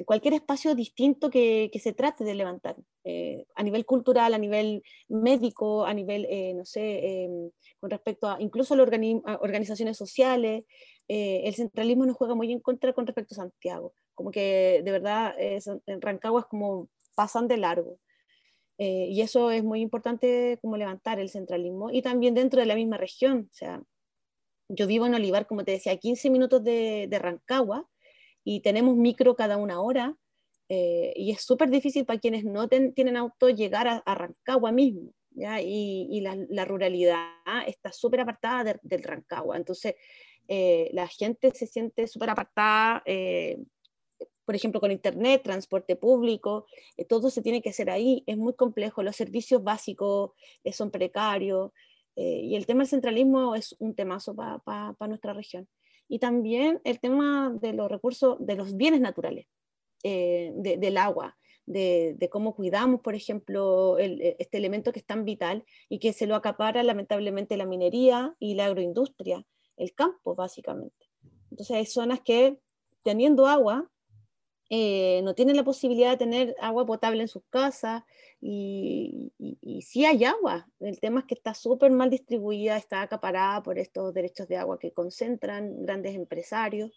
cualquier 0.04 0.34
espacio 0.34 0.76
distinto 0.76 1.30
que, 1.30 1.72
se 1.82 1.94
trate 1.94 2.24
de 2.24 2.36
levantar, 2.36 2.76
eh, 3.04 3.46
a 3.56 3.64
nivel 3.64 3.86
cultural, 3.86 4.34
a 4.34 4.38
nivel 4.38 4.84
médico, 5.08 5.86
a 5.86 5.94
nivel, 5.94 6.28
no 6.56 6.66
sé, 6.66 7.24
em, 7.24 7.52
con 7.80 7.90
respecto 7.90 8.28
a 8.28 8.38
incluso 8.42 8.74
a, 8.74 8.78
las 8.78 8.90
organizaciones 9.40 9.98
sociales, 9.98 10.66
el 11.08 11.54
centralismo 11.54 12.06
nos 12.06 12.18
juega 12.18 12.36
muy 12.36 12.52
en 12.52 12.60
contra 12.60 12.92
con 12.94 13.06
respecto 13.06 13.36
a 13.36 13.44
Santiago, 13.44 13.94
como 14.16 14.32
que 14.32 14.82
de 14.84 14.92
verdad 14.92 15.36
en 15.38 16.02
Rancagua 16.02 16.42
es 16.42 16.48
como 16.48 16.90
pasan 17.16 17.48
de 17.48 17.58
largo. 17.58 18.00
Eh, 18.78 19.08
y 19.10 19.22
eso 19.22 19.52
es 19.52 19.64
muy 19.64 19.80
importante 19.82 20.60
como 20.62 20.76
levantar 20.76 21.20
el 21.20 21.30
centralismo 21.30 21.92
y 21.92 22.02
también 22.02 22.34
dentro 22.34 22.60
de 22.60 22.66
la 22.66 22.76
misma 22.76 22.98
región. 22.98 23.50
O 23.52 23.54
sea, 23.54 23.82
yo 24.68 24.88
vivo 24.88 25.06
en 25.06 25.16
Olivar, 25.16 25.48
como 25.48 25.64
te 25.64 25.72
decía, 25.72 25.94
a 25.94 25.98
15 25.98 26.30
minutos 26.30 26.64
de, 26.64 27.08
Rancagua 27.22 27.88
y 28.46 28.62
tenemos 28.62 28.96
micro 28.96 29.36
cada 29.36 29.58
una 29.58 29.82
hora 29.82 30.16
eh, 30.70 31.12
y 31.18 31.32
es 31.32 31.42
súper 31.42 31.70
difícil 31.70 32.06
para 32.06 32.20
quienes 32.20 32.46
no 32.46 32.70
tienen 32.70 33.18
auto 33.18 33.50
llegar 33.50 33.88
a, 33.88 34.16
Rancagua 34.16 34.72
mismo. 34.72 35.12
¿ya? 35.32 35.60
Y, 35.62 36.22
la, 36.22 36.64
ruralidad 36.64 37.20
está 37.68 37.92
súper 37.92 38.22
apartada 38.22 38.80
del 38.82 39.04
Rancagua. 39.04 39.58
Entonces, 39.58 39.96
eh, 40.48 40.90
la 40.94 41.08
gente 41.08 41.52
se 41.54 41.68
siente 41.68 42.08
súper 42.08 42.30
apartada 42.30 43.04
por 44.46 44.56
ejemplo, 44.56 44.80
con 44.80 44.92
Internet, 44.92 45.42
transporte 45.44 45.96
público, 45.96 46.68
eh, 46.98 47.06
todo 47.06 47.30
se 47.30 47.42
tiene 47.42 47.62
que 47.62 47.70
hacer 47.70 47.90
ahí, 47.90 48.24
es 48.28 48.38
muy 48.38 48.54
complejo, 48.54 49.04
los 49.04 49.16
servicios 49.16 49.64
básicos 49.64 50.32
eh, 50.64 50.72
son 50.72 50.92
precarios, 50.92 51.72
eh, 52.16 52.42
y 52.44 52.56
el 52.56 52.66
tema 52.66 52.84
del 52.84 52.90
centralismo 52.90 53.56
es 53.56 53.76
un 53.80 53.96
temazo 53.96 54.36
para 54.36 54.96
nuestra 55.08 55.34
región. 55.34 55.68
Y 56.08 56.20
también 56.20 56.82
el 56.84 57.00
tema 57.00 57.56
de 57.62 57.74
los 57.74 57.90
recursos, 57.90 58.38
de 58.40 58.56
los 58.56 58.76
bienes 58.76 59.02
naturales, 59.02 59.48
del 60.04 60.98
agua, 60.98 61.36
de, 61.66 62.30
cómo 62.32 62.56
cuidamos, 62.56 63.02
por 63.02 63.16
ejemplo, 63.16 63.98
este 63.98 64.58
elemento 64.58 64.92
que 64.92 65.00
es 65.00 65.06
tan 65.06 65.26
vital 65.26 65.66
y 65.90 66.00
que 66.00 66.14
se 66.14 66.28
lo 66.28 66.36
acapara 66.36 66.84
lamentablemente 66.84 67.58
la 67.58 67.66
minería 67.66 68.36
y 68.40 68.54
la 68.54 68.66
agroindustria, 68.66 69.46
el 69.78 69.94
campo 69.94 70.36
básicamente. 70.36 71.10
Entonces 71.50 71.76
hay 71.76 71.86
zonas 71.86 72.22
que 72.22 72.60
teniendo 73.04 73.48
agua 73.48 73.90
eh, 74.78 75.22
no 75.24 75.34
tienen 75.34 75.56
la 75.56 75.64
posibilidad 75.64 76.12
de 76.12 76.18
tener 76.18 76.56
agua 76.60 76.86
potable 76.86 77.22
en 77.22 77.30
sus 77.30 77.44
casas 77.50 78.04
y, 78.42 79.32
y, 79.40 79.82
sí 79.84 80.04
hay 80.04 80.26
agua. 80.26 80.68
El 80.82 81.00
tema 81.00 81.22
es 81.22 81.28
que 81.28 81.34
está 81.34 81.54
súper 81.54 81.92
mal 81.92 82.10
distribuida, 82.10 82.76
está 82.76 83.02
acaparada 83.02 83.64
por 83.64 83.80
estos 83.80 84.14
derechos 84.14 84.50
de 84.50 84.58
agua 84.58 84.78
que 84.78 84.92
concentran 84.92 85.86
grandes 85.86 86.14
empresarios 86.14 86.92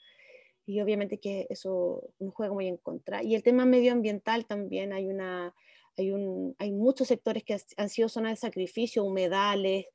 y 0.66 0.80
obviamente 0.80 1.20
que 1.20 1.46
eso 1.50 2.02
nos 2.18 2.34
juega 2.34 2.52
muy 2.52 2.66
en 2.66 2.78
contra. 2.78 3.22
Y 3.22 3.36
el 3.36 3.44
tema 3.44 3.64
medioambiental 3.64 4.44
también 4.46 4.92
hay 4.92 5.06
una... 5.06 5.54
Hay, 5.96 6.12
un, 6.12 6.54
hay 6.58 6.70
muchos 6.70 7.08
sectores 7.08 7.42
que 7.42 7.58
han 7.76 7.88
sido 7.88 8.08
zonas 8.08 8.32
de 8.32 8.36
sacrificio, 8.36 9.02
humedales, 9.02 9.86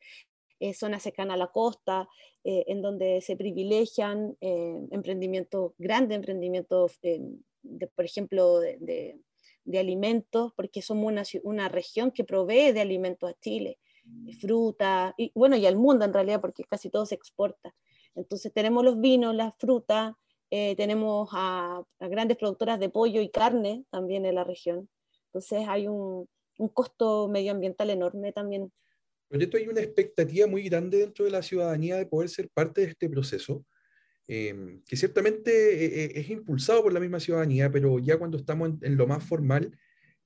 eh, 0.59 0.73
zonas 0.73 1.01
cercanas 1.01 1.35
a 1.35 1.37
la 1.37 1.47
costa, 1.47 2.09
eh, 2.43 2.65
en 2.67 2.81
donde 2.81 3.21
se 3.21 3.37
privilegian 3.37 4.35
emprendimientos, 4.41 5.71
grandes 5.77 6.17
emprendimientos 6.17 6.99
por 7.95 8.05
ejemplo, 8.05 8.59
de, 8.59 9.19
alimentos, 9.73 10.53
porque 10.55 10.81
somos 10.81 11.05
una, 11.05 11.23
una, 11.43 11.69
región 11.69 12.11
que 12.11 12.23
provee 12.23 12.71
de 12.71 12.81
alimentos 12.81 13.29
a 13.29 13.39
Chile, 13.39 13.79
fruta, 14.39 15.13
y 15.17 15.31
bueno, 15.33 15.55
y 15.55 15.65
al 15.65 15.75
mundo 15.75 16.05
en 16.05 16.13
realidad, 16.13 16.41
porque 16.41 16.63
casi 16.63 16.89
todo 16.89 17.05
se 17.05 17.15
exporta. 17.15 17.73
Entonces 18.15 18.51
tenemos 18.53 18.83
los 18.83 18.99
vinos, 18.99 19.35
las 19.35 19.53
frutas, 19.57 20.13
eh, 20.49 20.75
tenemos 20.75 21.29
a, 21.31 21.83
grandes 21.99 22.37
productoras 22.37 22.79
de 22.79 22.89
pollo 22.89 23.21
y 23.21 23.29
carne 23.29 23.85
también 23.89 24.25
en 24.25 24.35
la 24.35 24.43
región. 24.43 24.89
Entonces 25.27 25.65
hay 25.67 25.87
un, 25.87 26.27
un 26.59 26.67
costo 26.69 27.27
medioambiental 27.27 27.89
enorme 27.89 28.31
también. 28.31 28.71
Esto 29.31 29.57
hay 29.57 29.67
una 29.67 29.81
expectativa 29.81 30.45
muy 30.45 30.63
grande 30.69 30.99
dentro 30.99 31.25
de 31.25 31.31
la 31.31 31.41
ciudadanía 31.41 31.95
de 31.95 32.05
poder 32.05 32.29
ser 32.29 32.49
parte 32.49 32.81
de 32.81 32.87
este 32.87 33.09
proceso. 33.09 33.65
Em, 34.27 34.81
que 34.85 34.95
ciertamente 34.95 35.51
eh, 35.51 36.05
eh, 36.05 36.11
es 36.15 36.29
impulsado 36.29 36.81
por 36.81 36.93
la 36.93 37.01
misma 37.01 37.19
ciudadanía, 37.19 37.69
pero 37.69 37.99
ya 37.99 38.17
cuando 38.17 38.37
estamos 38.37 38.71
en, 38.81 38.95
lo 38.95 39.05
más 39.05 39.23
formal, 39.23 39.77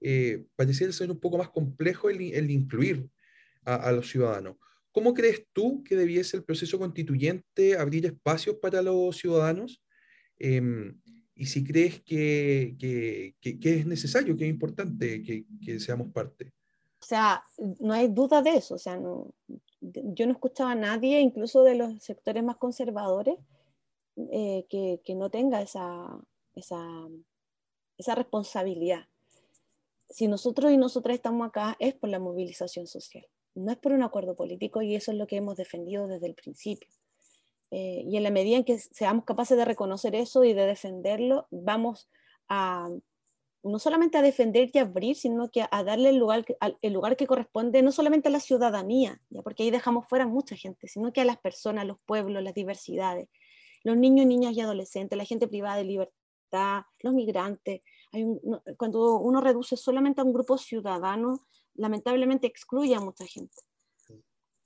eh, 0.02 0.46
pareciera 0.56 0.94
ser 0.94 1.10
un 1.10 1.20
poco 1.20 1.40
más 1.40 1.50
complejo 1.50 2.10
el, 2.10 2.52
incluir 2.52 3.10
a, 3.66 3.92
los 3.92 4.10
ciudadanos. 4.10 4.56
¿Cómo 4.92 5.14
crees 5.14 5.46
tú 5.52 5.84
que 5.84 5.96
debiese 5.96 6.38
el 6.38 6.44
proceso 6.44 6.80
constituyente 6.80 7.78
abrir 7.78 8.06
espacios 8.06 8.58
para 8.62 8.82
los 8.82 9.18
ciudadanos? 9.18 9.84
Em, 10.40 11.02
y 11.36 11.48
si 11.48 11.64
crees 11.64 12.02
que, 12.02 12.76
que, 12.80 13.34
es 13.42 13.86
necesario, 13.86 14.38
que 14.38 14.46
es 14.46 14.50
importante 14.50 15.22
que, 15.22 15.46
que, 15.64 15.80
seamos 15.80 16.12
parte. 16.14 16.54
O 17.02 17.06
sea, 17.06 17.44
no 17.80 17.94
hay 17.94 18.08
duda 18.08 18.42
de 18.42 18.58
eso. 18.58 18.76
O 18.76 18.80
sea, 18.80 18.98
no, 18.98 19.34
yo 19.82 20.26
no 20.26 20.32
escuchaba 20.32 20.72
a 20.72 20.76
nadie, 20.76 21.20
incluso 21.20 21.64
de 21.64 21.76
los 21.76 22.02
sectores 22.02 22.44
más 22.44 22.58
conservadores, 22.58 23.36
eh, 24.32 24.66
que, 24.70 25.16
no 25.16 25.30
tenga 25.30 25.62
esa, 25.62 26.20
esa, 26.56 28.16
responsabilidad. 28.16 29.06
Si 30.10 30.28
nosotros 30.28 30.72
y 30.72 30.78
nosotras 30.78 31.16
estamos 31.16 31.48
acá 31.48 31.76
es 31.80 31.94
por 31.94 32.10
la 32.10 32.20
movilización 32.20 32.88
social, 32.88 33.28
no 33.54 33.72
es 33.72 33.78
por 33.78 33.92
un 33.92 34.02
acuerdo 34.02 34.36
político 34.36 34.82
y 34.82 34.96
eso 34.96 35.12
es 35.12 35.18
lo 35.18 35.28
que 35.28 35.36
hemos 35.36 35.56
defendido 35.56 36.08
desde 36.08 36.28
el 36.28 36.34
principio. 36.34 36.90
Eh, 37.70 38.04
y 38.08 38.18
en 38.18 38.24
la 38.24 38.32
medida 38.32 38.58
en 38.58 38.64
que 38.64 38.80
seamos 38.80 39.26
capaces 39.26 39.58
de 39.58 39.66
reconocer 39.66 40.16
eso 40.16 40.44
y 40.44 40.54
de 40.54 40.66
defenderlo, 40.66 41.48
vamos 41.52 42.10
a 42.48 42.90
no 43.64 43.80
solamente 43.80 44.18
a 44.18 44.22
defender 44.22 44.72
y 44.74 44.78
abrir, 44.80 45.16
sino 45.16 45.50
que 45.52 45.66
a 45.70 45.84
darle 45.84 46.10
el 46.10 46.18
lugar, 46.18 46.46
el 46.82 46.94
lugar 46.94 47.18
que 47.18 47.28
corresponde 47.28 47.82
no 47.82 47.92
solamente 47.92 48.30
a 48.30 48.32
la 48.32 48.40
ciudadanía, 48.40 49.22
¿ya? 49.30 49.42
porque 49.42 49.64
ahí 49.64 49.72
dejamos 49.72 50.08
fuera 50.08 50.26
mucha 50.26 50.56
gente, 50.56 50.88
sino 50.88 51.12
que 51.12 51.22
a 51.22 51.26
las 51.26 51.38
personas, 51.38 51.86
los 51.86 52.00
pueblos, 52.06 52.42
las 52.42 52.54
diversidades, 52.54 53.28
los 53.88 53.98
niños, 53.98 54.26
niñas 54.26 54.54
y 54.54 54.60
adolescentes, 54.60 55.18
la 55.18 55.24
gente 55.24 55.48
privada 55.48 55.78
de 55.78 55.86
libertad, 55.86 56.84
los 57.00 57.14
migrantes. 57.14 57.82
cuando 58.78 59.18
uno 59.20 59.40
reduce 59.40 59.78
solamente 59.78 60.20
a 60.20 60.26
un 60.26 60.34
grupo 60.34 60.58
ciudadano, 60.58 61.48
lamentablemente 61.76 62.48
excluye 62.48 62.96
a 62.96 63.00
mucha 63.00 63.26
gente. 63.26 63.56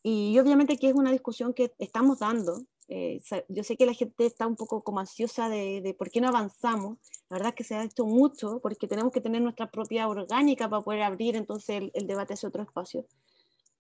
Y 0.04 0.40
obviamente 0.40 0.78
que 0.78 0.88
es 0.88 0.96
una 0.96 1.12
discusión 1.12 1.54
que 1.54 1.72
estamos 1.78 2.20
dando. 2.20 2.66
Eh, 2.88 3.22
yo 3.48 3.64
sé 3.64 3.78
que 3.78 3.86
la 3.86 3.94
gente 3.94 4.26
está 4.26 4.48
un 4.48 4.56
poco 4.56 4.84
como 4.84 5.00
ansiosa 5.00 5.48
de, 5.50 5.96
por 5.98 6.10
qué 6.10 6.20
no 6.20 6.28
avanzamos. 6.30 6.98
La 7.30 7.36
verdad 7.36 7.50
es 7.50 7.56
que 7.56 7.64
se 7.64 7.76
ha 7.76 7.84
hecho 7.84 8.06
mucho 8.06 8.60
porque 8.60 8.88
tenemos 8.88 9.12
que 9.12 9.22
tener 9.22 9.42
nuestra 9.44 9.70
propia 9.70 10.08
orgánica 10.08 10.68
para 10.68 10.82
poder 10.82 11.04
abrir 11.04 11.36
entonces 11.36 11.92
el, 11.94 12.08
debate 12.08 12.34
hacia 12.34 12.50
otro 12.50 12.64
espacio. 12.64 13.06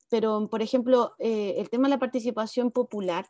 Pero, 0.08 0.48
por 0.50 0.62
ejemplo, 0.62 1.16
eh, 1.18 1.56
el 1.58 1.70
tema 1.72 1.88
de 1.88 1.96
la 1.96 2.00
participación 2.00 2.70
popular, 2.70 3.26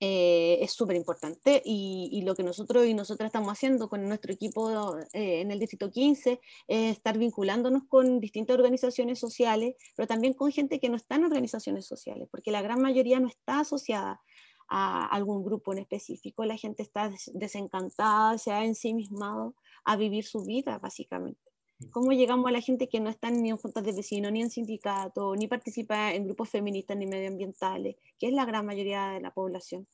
eh, 0.00 0.58
es 0.60 0.72
súper 0.72 0.96
importante 0.96 1.62
y, 1.64 2.22
lo 2.24 2.34
que 2.34 2.42
nosotros 2.42 2.86
y 2.86 2.94
nosotras 2.94 3.28
estamos 3.28 3.52
haciendo 3.52 3.88
con 3.88 4.06
nuestro 4.08 4.32
equipo 4.32 4.98
eh, 5.12 5.40
en 5.40 5.50
el 5.50 5.58
Distrito 5.58 5.90
15 5.90 6.40
es 6.68 6.96
estar 6.96 7.18
vinculándonos 7.18 7.84
con 7.88 8.18
distintas 8.18 8.56
organizaciones 8.56 9.18
sociales, 9.18 9.76
pero 9.94 10.06
también 10.06 10.34
con 10.34 10.50
gente 10.50 10.80
que 10.80 10.88
no 10.88 10.96
está 10.96 11.16
en 11.16 11.24
organizaciones 11.24 11.86
sociales, 11.86 12.28
porque 12.30 12.50
la 12.50 12.62
gran 12.62 12.80
mayoría 12.80 13.20
no 13.20 13.28
está 13.28 13.60
asociada 13.60 14.20
a 14.68 15.06
algún 15.06 15.44
grupo 15.44 15.72
en 15.72 15.78
específico, 15.80 16.44
la 16.44 16.56
gente 16.56 16.82
está 16.82 17.12
desencantada, 17.34 18.38
se 18.38 18.50
ha 18.50 18.64
ensimismado 18.64 19.54
a 19.84 19.96
vivir 19.96 20.24
su 20.24 20.44
vida 20.44 20.78
básicamente. 20.78 21.43
¿Cómo 21.90 22.12
llegamos 22.12 22.48
a 22.48 22.52
la 22.52 22.60
gente 22.60 22.88
que 22.88 23.00
no 23.00 23.10
está 23.10 23.30
ni 23.30 23.50
en 23.50 23.56
juntas 23.56 23.84
de 23.84 23.92
vecinos, 23.92 24.32
ni 24.32 24.42
en 24.42 24.50
sindicatos, 24.50 25.36
ni 25.36 25.48
participa 25.48 26.12
en 26.12 26.24
grupos 26.24 26.50
feministas 26.50 26.96
ni 26.96 27.06
medioambientales, 27.06 27.96
que 28.18 28.28
es 28.28 28.32
la 28.32 28.44
gran 28.44 28.66
mayoría 28.66 29.08
de 29.10 29.20
la 29.20 29.32
población, 29.32 29.86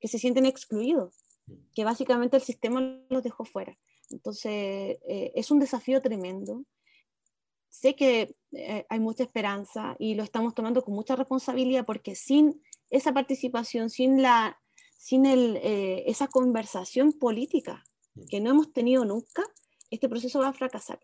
que 0.00 0.08
se 0.08 0.18
sienten 0.18 0.46
excluidos, 0.46 1.14
que 1.74 1.84
básicamente 1.84 2.36
el 2.36 2.42
sistema 2.42 3.00
los 3.08 3.22
dejó 3.22 3.44
fuera? 3.44 3.78
Entonces, 4.10 4.98
eh, 5.08 5.32
es 5.34 5.50
un 5.50 5.58
desafío 5.58 6.00
tremendo. 6.00 6.64
Sé 7.68 7.96
que 7.96 8.36
eh, 8.52 8.86
hay 8.88 9.00
mucha 9.00 9.24
esperanza 9.24 9.96
y 9.98 10.14
lo 10.14 10.22
estamos 10.22 10.54
tomando 10.54 10.82
con 10.82 10.94
mucha 10.94 11.16
responsabilidad 11.16 11.84
porque 11.84 12.14
sin 12.14 12.62
esa 12.90 13.12
participación, 13.12 13.90
sin, 13.90 14.22
la, 14.22 14.60
sin 14.96 15.26
el, 15.26 15.56
eh, 15.56 16.04
esa 16.06 16.28
conversación 16.28 17.12
política 17.12 17.84
que 18.28 18.40
no 18.40 18.50
hemos 18.50 18.72
tenido 18.72 19.04
nunca, 19.04 19.42
este 19.90 20.08
proceso 20.08 20.38
va 20.38 20.48
a 20.48 20.52
fracasar. 20.52 21.00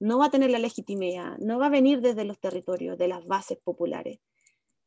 No 0.00 0.18
va 0.18 0.26
a 0.26 0.30
tener 0.30 0.50
la 0.50 0.58
legitimidad, 0.58 1.38
no 1.38 1.58
va 1.58 1.66
a 1.66 1.70
venir 1.70 2.00
desde 2.00 2.24
los 2.24 2.40
territorios, 2.40 2.98
de 2.98 3.08
las 3.08 3.26
bases 3.26 3.58
populares, 3.62 4.18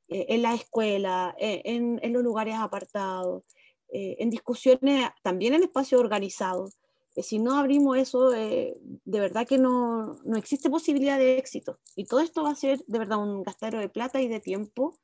eh, 0.08 0.26
en 0.30 0.42
la 0.42 0.54
escuela, 0.54 1.36
eh, 1.40 1.62
en, 1.66 2.14
los 2.14 2.24
lugares 2.24 2.56
apartados, 2.56 3.44
eh, 3.92 4.18
en 4.20 4.30
discusiones, 4.30 5.10
también 5.24 5.54
en 5.54 5.64
espacios 5.64 6.02
organizados, 6.02 6.78
si 7.16 7.38
no 7.38 7.58
abrimos 7.58 7.98
eso, 7.98 8.32
de 8.32 8.76
verdad 9.06 9.46
que 9.46 9.60
no, 9.60 10.16
no, 10.26 10.36
existe 10.36 10.72
posibilidad 10.72 11.20
de 11.20 11.38
éxito. 11.38 11.78
Y 11.96 12.06
todo 12.06 12.22
esto 12.22 12.42
va 12.42 12.50
a 12.50 12.56
ser 12.56 12.80
de 12.88 12.98
verdad 12.98 13.20
un 13.20 13.44
gastadero 13.44 13.80
de 13.80 13.88
plata 13.88 14.20
y 14.20 14.28
de 14.28 14.40
tiempo 14.40 14.98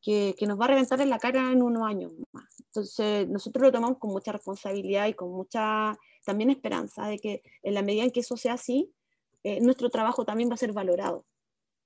que, 0.00 0.36
que, 0.38 0.46
nos 0.46 0.58
va 0.58 0.66
a 0.66 0.68
reventar 0.68 1.00
en 1.00 1.10
la 1.10 1.18
cara 1.18 1.50
en 1.50 1.60
unos 1.60 1.82
años 1.82 2.12
más. 2.30 2.60
Entonces, 2.60 3.28
nosotros 3.28 3.60
lo 3.60 3.72
tomamos 3.72 3.98
con 3.98 4.12
mucha 4.12 4.30
responsabilidad 4.30 5.08
y 5.08 5.14
con 5.14 5.32
mucha 5.32 5.98
también 6.24 6.50
esperanza 6.50 7.08
de 7.08 7.18
que 7.18 7.42
en 7.64 7.74
la 7.74 7.82
medida 7.82 8.04
en 8.04 8.12
que 8.12 8.20
eso 8.20 8.36
sea 8.36 8.52
así, 8.52 8.92
eh, 9.42 9.60
nuestro 9.60 9.90
trabajo 9.90 10.24
también 10.24 10.50
va 10.50 10.54
a 10.54 10.58
ser 10.58 10.72
valorado. 10.72 11.26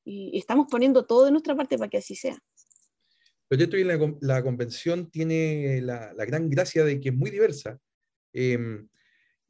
Y, 0.05 0.31
y, 0.33 0.39
estamos 0.39 0.67
poniendo 0.71 1.05
todo 1.05 1.25
de 1.25 1.31
nuestra 1.31 1.55
parte 1.55 1.79
para 1.79 1.89
que 1.89 1.99
así 1.99 2.15
sea. 2.15 2.35
El 2.35 3.59
proyecto 3.59 3.77
y 3.77 3.85
la, 3.85 3.99
la 4.21 4.43
convención 4.43 5.11
tiene 5.11 5.81
la, 5.83 6.13
la, 6.15 6.25
gran 6.25 6.49
gracia 6.49 6.85
de 6.85 6.99
que 7.01 7.11
es 7.11 7.15
muy 7.15 7.31
diversa. 7.31 7.79
Eh, 8.33 8.59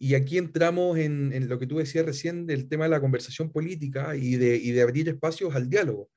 y 0.02 0.16
aquí 0.16 0.36
entramos 0.36 0.98
en, 0.98 1.32
en, 1.32 1.48
lo 1.48 1.60
que 1.60 1.66
tú 1.68 1.78
decías 1.78 2.04
recién 2.04 2.44
del 2.44 2.68
tema 2.68 2.84
de 2.84 2.90
la 2.90 3.00
conversación 3.00 3.52
política 3.52 4.16
y 4.16 4.34
de, 4.34 4.56
y 4.56 4.72
de 4.72 4.82
abrir 4.82 5.08
espacios 5.08 5.54
al 5.54 5.70
diálogo. 5.70 6.10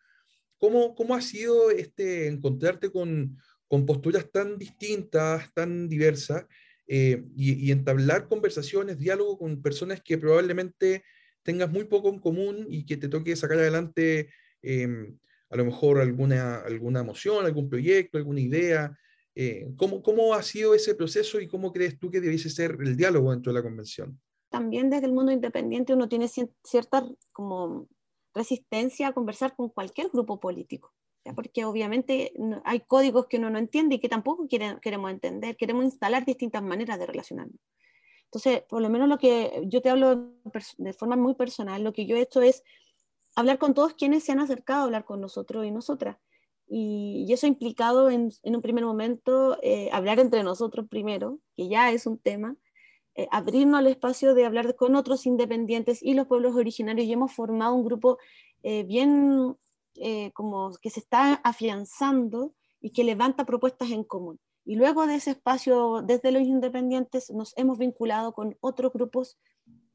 ¿Cómo, 0.57 0.95
cómo 0.95 1.13
ha 1.13 1.21
sido 1.21 1.69
este, 1.69 2.25
encontrarte 2.25 2.91
con, 2.91 3.37
con 3.67 3.85
posturas 3.85 4.31
tan 4.31 4.57
distintas, 4.57 5.53
tan 5.53 5.87
diversas, 5.87 6.47
eh, 6.87 7.23
y, 7.35 7.67
y, 7.67 7.71
entablar 7.71 8.27
conversaciones, 8.27 8.97
diálogo 8.97 9.37
con 9.37 9.61
personas 9.61 10.01
que 10.01 10.17
probablemente 10.17 11.03
tengas 11.45 11.71
muy 11.71 11.85
poco 11.85 12.09
en 12.09 12.19
común 12.19 12.65
y 12.67 12.85
que 12.85 12.97
te 12.97 13.07
toque 13.07 13.35
sacar 13.35 13.59
adelante 13.59 14.29
eh, 14.63 14.87
a 15.49 15.55
lo 15.55 15.63
mejor 15.63 16.01
alguna, 16.01 16.57
alguna 16.61 17.03
moción, 17.03 17.45
algún 17.45 17.69
proyecto, 17.69 18.17
alguna 18.17 18.41
idea? 18.41 18.97
Eh, 19.35 19.67
¿cómo, 19.77 20.01
¿Cómo 20.01 20.33
ha 20.33 20.41
sido 20.41 20.73
ese 20.73 20.95
proceso 20.95 21.39
y 21.39 21.47
cómo 21.47 21.71
crees 21.71 21.99
tú 21.99 22.09
que 22.09 22.19
debiese 22.19 22.49
ser 22.49 22.77
el 22.81 22.97
diálogo 22.97 23.31
dentro 23.31 23.53
de 23.53 23.59
la 23.59 23.63
convención? 23.63 24.19
También 24.49 24.89
desde 24.89 25.05
el 25.05 25.13
mundo 25.13 25.31
independiente 25.31 25.93
uno 25.93 26.09
tiene 26.09 26.27
cierta 26.27 27.07
como 27.31 27.87
resistencia 28.33 29.09
a 29.09 29.13
conversar 29.13 29.55
con 29.55 29.69
cualquier 29.69 30.09
grupo 30.09 30.39
político, 30.39 30.93
¿ya? 31.23 31.33
porque 31.33 31.63
obviamente 31.63 32.33
hay 32.63 32.81
códigos 32.81 33.27
que 33.27 33.37
uno 33.37 33.49
no 33.49 33.59
entiende 33.59 33.95
y 33.95 33.99
que 33.99 34.09
tampoco 34.09 34.47
quiere, 34.47 34.77
queremos 34.81 35.11
entender, 35.11 35.55
queremos 35.57 35.85
instalar 35.85 36.25
distintas 36.25 36.63
maneras 36.63 36.97
de 36.97 37.05
relacionarnos. 37.05 37.59
Entonces, 38.35 38.63
por 38.67 38.81
lo 38.81 38.89
menos 38.89 39.07
lo 39.07 39.17
que 39.17 39.63
yo 39.67 39.81
te 39.81 39.89
hablo 39.89 40.33
de 40.77 40.93
forma 40.93 41.15
muy 41.15 41.35
personal, 41.35 41.83
lo 41.83 41.93
que 41.93 42.05
yo 42.05 42.17
he 42.17 42.21
hecho 42.21 42.41
es 42.41 42.63
hablar 43.35 43.57
con 43.59 43.73
todos 43.73 43.93
quienes 43.93 44.23
se 44.25 44.33
han 44.33 44.39
acercado 44.39 44.81
a 44.81 44.83
hablar 44.85 45.05
con 45.05 45.21
nosotros 45.21 45.65
y 45.65 45.71
nosotras 45.71 46.17
y, 46.67 47.31
eso 47.31 47.45
ha 47.45 47.49
implicado 47.49 48.09
en, 48.09 48.31
un 48.43 48.61
primer 48.61 48.85
momento 48.85 49.57
eh, 49.61 49.89
hablar 49.91 50.19
entre 50.19 50.43
nosotros 50.43 50.87
primero, 50.89 51.39
que 51.55 51.67
ya 51.67 51.91
es 51.91 52.07
un 52.07 52.17
tema, 52.17 52.55
eh, 53.15 53.27
abrirnos 53.31 53.79
al 53.79 53.87
espacio 53.87 54.33
de 54.33 54.45
hablar 54.45 54.75
con 54.75 54.95
otros 54.95 55.25
independientes 55.25 56.01
y 56.03 56.13
los 56.13 56.27
pueblos 56.27 56.55
originarios 56.55 57.07
y 57.07 57.13
hemos 57.13 57.33
formado 57.33 57.73
un 57.73 57.85
grupo 57.85 58.17
eh, 58.63 58.83
bien 58.83 59.55
como 60.33 60.73
que 60.81 60.89
se 60.89 60.99
está 60.99 61.35
afianzando 61.35 62.53
y 62.81 62.89
que 62.89 63.05
levanta 63.05 63.45
propuestas 63.45 63.91
en 63.91 64.03
común. 64.03 64.41
Y 64.65 64.75
luego 64.75 65.05
de 65.05 65.15
ese 65.15 65.31
espacio, 65.31 66.01
desde 66.01 66.31
los 66.31 66.41
independientes, 66.41 67.29
nos 67.29 67.55
hemos 67.55 67.77
vinculado 67.77 68.33
con 68.33 68.57
otros 68.61 68.91
grupos 68.91 69.37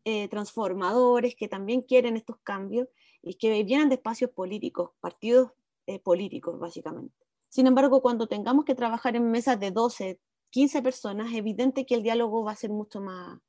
eh, 0.05 0.29
transformadores 0.29 1.35
que 1.35 1.49
también 1.49 1.83
quieren 1.83 2.17
estos 2.17 2.37
cambios 2.45 2.89
y 3.21 3.35
que 3.35 3.65
vienen 3.65 3.89
de 3.89 3.97
espacios 3.97 4.31
políticos, 4.31 4.93
partidos 5.01 5.51
eh, 5.87 5.99
políticos, 5.99 6.59
básicamente. 6.61 7.15
Sin 7.49 7.67
embargo, 7.67 8.01
cuando 8.01 8.29
tengamos 8.29 8.65
que 8.65 8.77
trabajar 8.77 9.17
en 9.17 9.29
mesas 9.33 9.59
de 9.59 9.73
12, 9.73 10.21
15 10.51 10.83
personas, 10.83 11.33
es 11.33 11.39
evidente 11.39 11.85
que 11.85 11.97
el 11.97 12.05
diálogo 12.05 12.45
va 12.45 12.53
a 12.53 12.57
ser 12.57 12.71
mucho 12.71 13.01
más, 13.01 13.41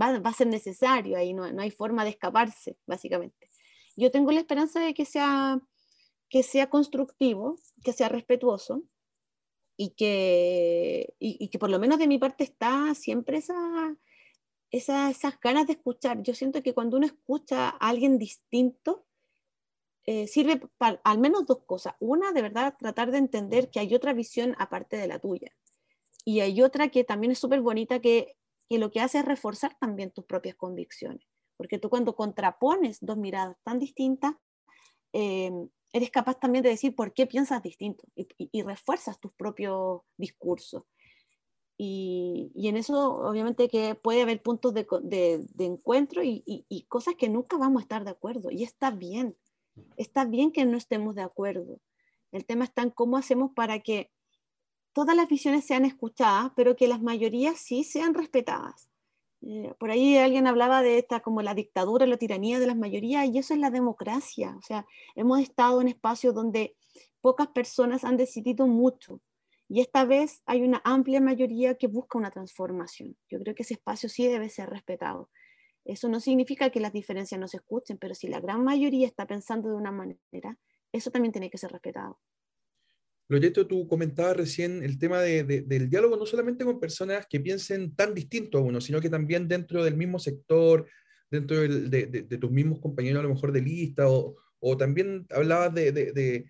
va, 0.00 0.18
va 0.18 0.30
a 0.30 0.34
ser 0.34 0.48
necesario, 0.48 1.16
ahí 1.16 1.32
no, 1.32 1.50
no, 1.50 1.62
hay 1.62 1.70
forma 1.70 2.04
de 2.04 2.10
escaparse, 2.10 2.76
básicamente. 2.86 3.48
Yo 3.96 4.10
tengo 4.10 4.32
la 4.32 4.40
esperanza 4.40 4.80
de 4.80 4.92
que 4.92 5.06
sea, 5.06 5.60
que 6.28 6.42
sea 6.42 6.68
constructivo, 6.68 7.56
que 7.82 7.94
sea 7.94 8.10
respetuoso 8.10 8.82
y 9.80 9.90
que, 9.90 11.14
y, 11.20 11.36
y 11.38 11.48
que 11.48 11.58
por 11.58 11.70
lo 11.70 11.78
menos 11.78 12.00
de 12.00 12.08
mi 12.08 12.18
parte 12.18 12.42
está 12.42 12.94
siempre 12.96 13.38
esa, 13.38 13.96
esa, 14.72 15.08
esas 15.08 15.40
ganas 15.40 15.68
de 15.68 15.74
escuchar. 15.74 16.20
Yo 16.22 16.34
siento 16.34 16.62
que 16.62 16.74
cuando 16.74 16.96
uno 16.96 17.06
escucha 17.06 17.68
a 17.68 17.88
alguien 17.88 18.18
distinto, 18.18 19.06
eh, 20.04 20.26
sirve 20.26 20.60
para 20.78 21.00
al 21.04 21.18
menos 21.18 21.46
dos 21.46 21.64
cosas. 21.64 21.94
Una, 22.00 22.32
de 22.32 22.42
verdad, 22.42 22.74
tratar 22.76 23.12
de 23.12 23.18
entender 23.18 23.70
que 23.70 23.78
hay 23.78 23.94
otra 23.94 24.12
visión 24.12 24.56
aparte 24.58 24.96
de 24.96 25.06
la 25.06 25.20
tuya. 25.20 25.52
Y 26.24 26.40
hay 26.40 26.60
otra 26.60 26.88
que 26.88 27.04
también 27.04 27.30
es 27.30 27.38
súper 27.38 27.60
bonita, 27.60 28.00
que, 28.00 28.36
que, 28.68 28.78
lo 28.78 28.90
que 28.90 29.00
hace 29.00 29.20
es 29.20 29.24
reforzar 29.24 29.76
también 29.78 30.10
tus 30.10 30.24
propias 30.24 30.56
convicciones. 30.56 31.24
Porque 31.56 31.78
tú 31.78 31.88
cuando 31.88 32.16
contrapones 32.16 32.98
dos 33.00 33.16
miradas 33.16 33.56
tan 33.62 33.78
distintas, 33.78 34.34
eh, 35.12 35.52
eres 35.92 36.10
capaz 36.10 36.38
también 36.38 36.62
de 36.62 36.70
decir 36.70 36.94
por 36.94 37.12
qué 37.12 37.26
piensas 37.26 37.62
distinto 37.62 38.04
y, 38.14 38.62
refuerzas 38.62 39.20
tus 39.20 39.32
propios 39.32 40.02
discursos. 40.16 40.84
Y, 41.76 42.50
y, 42.54 42.68
en 42.68 42.76
eso 42.76 43.16
obviamente 43.16 43.68
que 43.68 43.94
puede 43.94 44.22
haber 44.22 44.42
puntos 44.42 44.74
de, 44.74 44.86
de, 45.02 45.46
de 45.54 45.64
encuentro 45.64 46.24
y, 46.24 46.42
y, 46.44 46.82
cosas 46.88 47.14
que 47.14 47.28
nunca 47.28 47.56
vamos 47.56 47.80
a 47.80 47.84
estar 47.84 48.04
de 48.04 48.10
acuerdo. 48.10 48.50
Y 48.50 48.64
está 48.64 48.90
bien, 48.90 49.36
Está 49.96 50.24
bien 50.24 50.52
que 50.52 50.64
no 50.64 50.76
estemos 50.76 51.14
de 51.14 51.22
acuerdo. 51.22 51.80
El 52.32 52.44
tema 52.44 52.64
está 52.64 52.82
en 52.82 52.90
cómo 52.90 53.16
hacemos 53.16 53.52
para 53.54 53.80
que 53.80 54.10
todas 54.92 55.16
las 55.16 55.28
visiones 55.28 55.64
sean 55.64 55.84
escuchadas, 55.84 56.52
pero 56.56 56.76
que 56.76 56.88
las 56.88 57.02
mayorías 57.02 57.58
sí 57.58 57.84
sean 57.84 58.14
respetadas. 58.14 58.87
Eh, 59.40 59.72
por 59.78 59.90
ahí 59.90 60.16
alguien 60.16 60.46
hablaba 60.46 60.82
de 60.82 60.98
esta 60.98 61.20
como 61.20 61.42
la 61.42 61.54
dictadura, 61.54 62.06
la 62.06 62.16
tiranía 62.16 62.58
de 62.58 62.66
las 62.66 62.76
mayorías, 62.76 63.26
y 63.28 63.38
eso 63.38 63.54
es 63.54 63.60
la 63.60 63.70
democracia. 63.70 64.56
O 64.58 64.62
sea, 64.62 64.86
hemos 65.14 65.40
estado 65.40 65.80
en 65.80 65.88
espacios 65.88 66.34
donde 66.34 66.76
pocas 67.20 67.48
personas 67.48 68.04
han 68.04 68.16
decidido 68.16 68.66
mucho. 68.66 69.20
Y 69.68 69.80
esta 69.80 70.04
vez 70.04 70.42
hay 70.46 70.62
una 70.62 70.80
amplia 70.84 71.20
mayoría 71.20 71.76
que 71.76 71.88
busca 71.88 72.18
una 72.18 72.30
transformación. 72.30 73.16
Yo 73.28 73.38
creo 73.38 73.54
que 73.54 73.62
ese 73.62 73.74
espacio 73.74 74.08
sí 74.08 74.26
debe 74.26 74.48
ser 74.48 74.70
respetado. 74.70 75.30
Eso 75.84 76.08
no 76.08 76.20
significa 76.20 76.70
que 76.70 76.80
las 76.80 76.92
diferencias 76.92 77.40
no 77.40 77.48
se 77.48 77.58
escuchen, 77.58 77.98
pero 77.98 78.14
si 78.14 78.28
la 78.28 78.40
gran 78.40 78.64
mayoría 78.64 79.06
está 79.06 79.26
pensando 79.26 79.68
de 79.68 79.76
una 79.76 79.92
manera, 79.92 80.58
eso 80.92 81.10
también 81.10 81.32
tiene 81.32 81.50
que 81.50 81.58
ser 81.58 81.70
respetado. 81.70 82.18
Loreto, 83.28 83.66
tú 83.66 83.86
comentabas 83.86 84.36
recién 84.36 84.82
el 84.82 84.98
tema 84.98 85.20
de, 85.20 85.44
de, 85.44 85.60
del 85.62 85.90
diálogo 85.90 86.16
no 86.16 86.24
solamente 86.24 86.64
con 86.64 86.80
personas 86.80 87.26
que 87.28 87.40
piensen 87.40 87.94
tan 87.94 88.14
distinto 88.14 88.58
a 88.58 88.62
uno, 88.62 88.80
sino 88.80 89.00
que 89.00 89.10
también 89.10 89.46
dentro 89.46 89.84
del 89.84 89.96
mismo 89.96 90.18
sector, 90.18 90.86
dentro 91.30 91.60
de, 91.60 92.22
tus 92.40 92.50
mismos 92.50 92.80
compañeros 92.80 93.20
a 93.20 93.22
lo 93.24 93.34
mejor 93.34 93.52
de 93.52 93.60
lista, 93.60 94.04
o, 94.08 94.76
también 94.76 95.26
hablabas 95.30 95.74
de, 95.74 96.46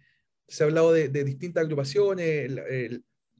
se 0.46 0.62
ha 0.62 0.66
hablado 0.66 0.92
de, 0.92 1.08
distintas 1.24 1.64
agrupaciones, 1.64 2.50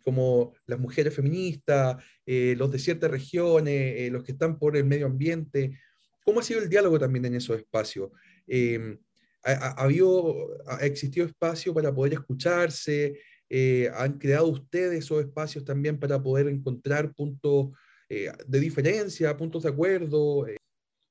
como 0.03 0.55
las 0.67 0.79
mujeres 0.79 1.15
feministas, 1.15 2.03
eh, 2.25 2.55
los 2.57 2.71
de 2.71 2.79
ciertas 2.79 3.11
regiones, 3.11 3.95
eh, 3.97 4.09
los 4.11 4.25
que 4.25 4.33
están 4.33 4.59
por 4.59 4.77
el 4.77 4.85
medio 4.85 5.07
ambiente. 5.07 5.79
¿Cómo 6.25 6.41
ha 6.41 6.43
sido 6.43 6.63
el 6.63 6.69
diálogo 6.69 6.99
también 6.99 7.27
en 7.27 7.35
esos 7.35 7.59
espacios? 7.59 8.11
Eh, 8.47 8.97
¿ha, 9.45 9.53
ha, 9.53 9.85
habido, 9.85 10.49
¿Ha 10.67 10.87
existido 10.87 11.27
espacio 11.27 11.75
para 11.75 11.95
poder 11.95 12.15
escucharse? 12.15 13.21
Eh, 13.51 13.91
¿Han 13.95 14.19
creado 14.19 14.49
ustedes 14.49 15.05
esos 15.05 15.21
espacios 15.21 15.65
también 15.65 15.99
para 15.99 16.23
poder 16.23 16.49
encontrar 16.49 17.15
puntos 17.15 17.71
eh, 18.09 18.31
de 18.47 18.61
diferencia, 18.61 19.37
puntos 19.37 19.63
de 19.63 19.71
acuerdo? 19.71 20.47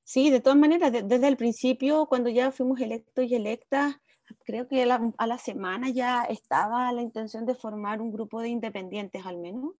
Sí, 0.04 0.30
de 0.30 0.40
todas 0.40 0.58
maneras, 0.58 0.92
de, 0.92 1.02
desde 1.02 1.28
el 1.28 1.36
principio, 1.36 2.06
cuando 2.06 2.30
ya 2.30 2.50
fuimos 2.50 2.80
electos 2.80 3.24
y 3.26 3.34
electas, 3.34 3.96
creo 4.44 4.68
que 4.68 4.82
a 4.82 4.86
la, 4.86 5.12
a 5.18 5.26
la, 5.26 5.38
semana 5.38 5.90
ya 5.90 6.24
estaba 6.24 6.92
la 6.92 7.02
intención 7.02 7.44
de 7.44 7.54
formar 7.54 8.00
un 8.00 8.10
grupo 8.10 8.40
de 8.40 8.48
independientes 8.48 9.26
al 9.26 9.38
menos, 9.38 9.74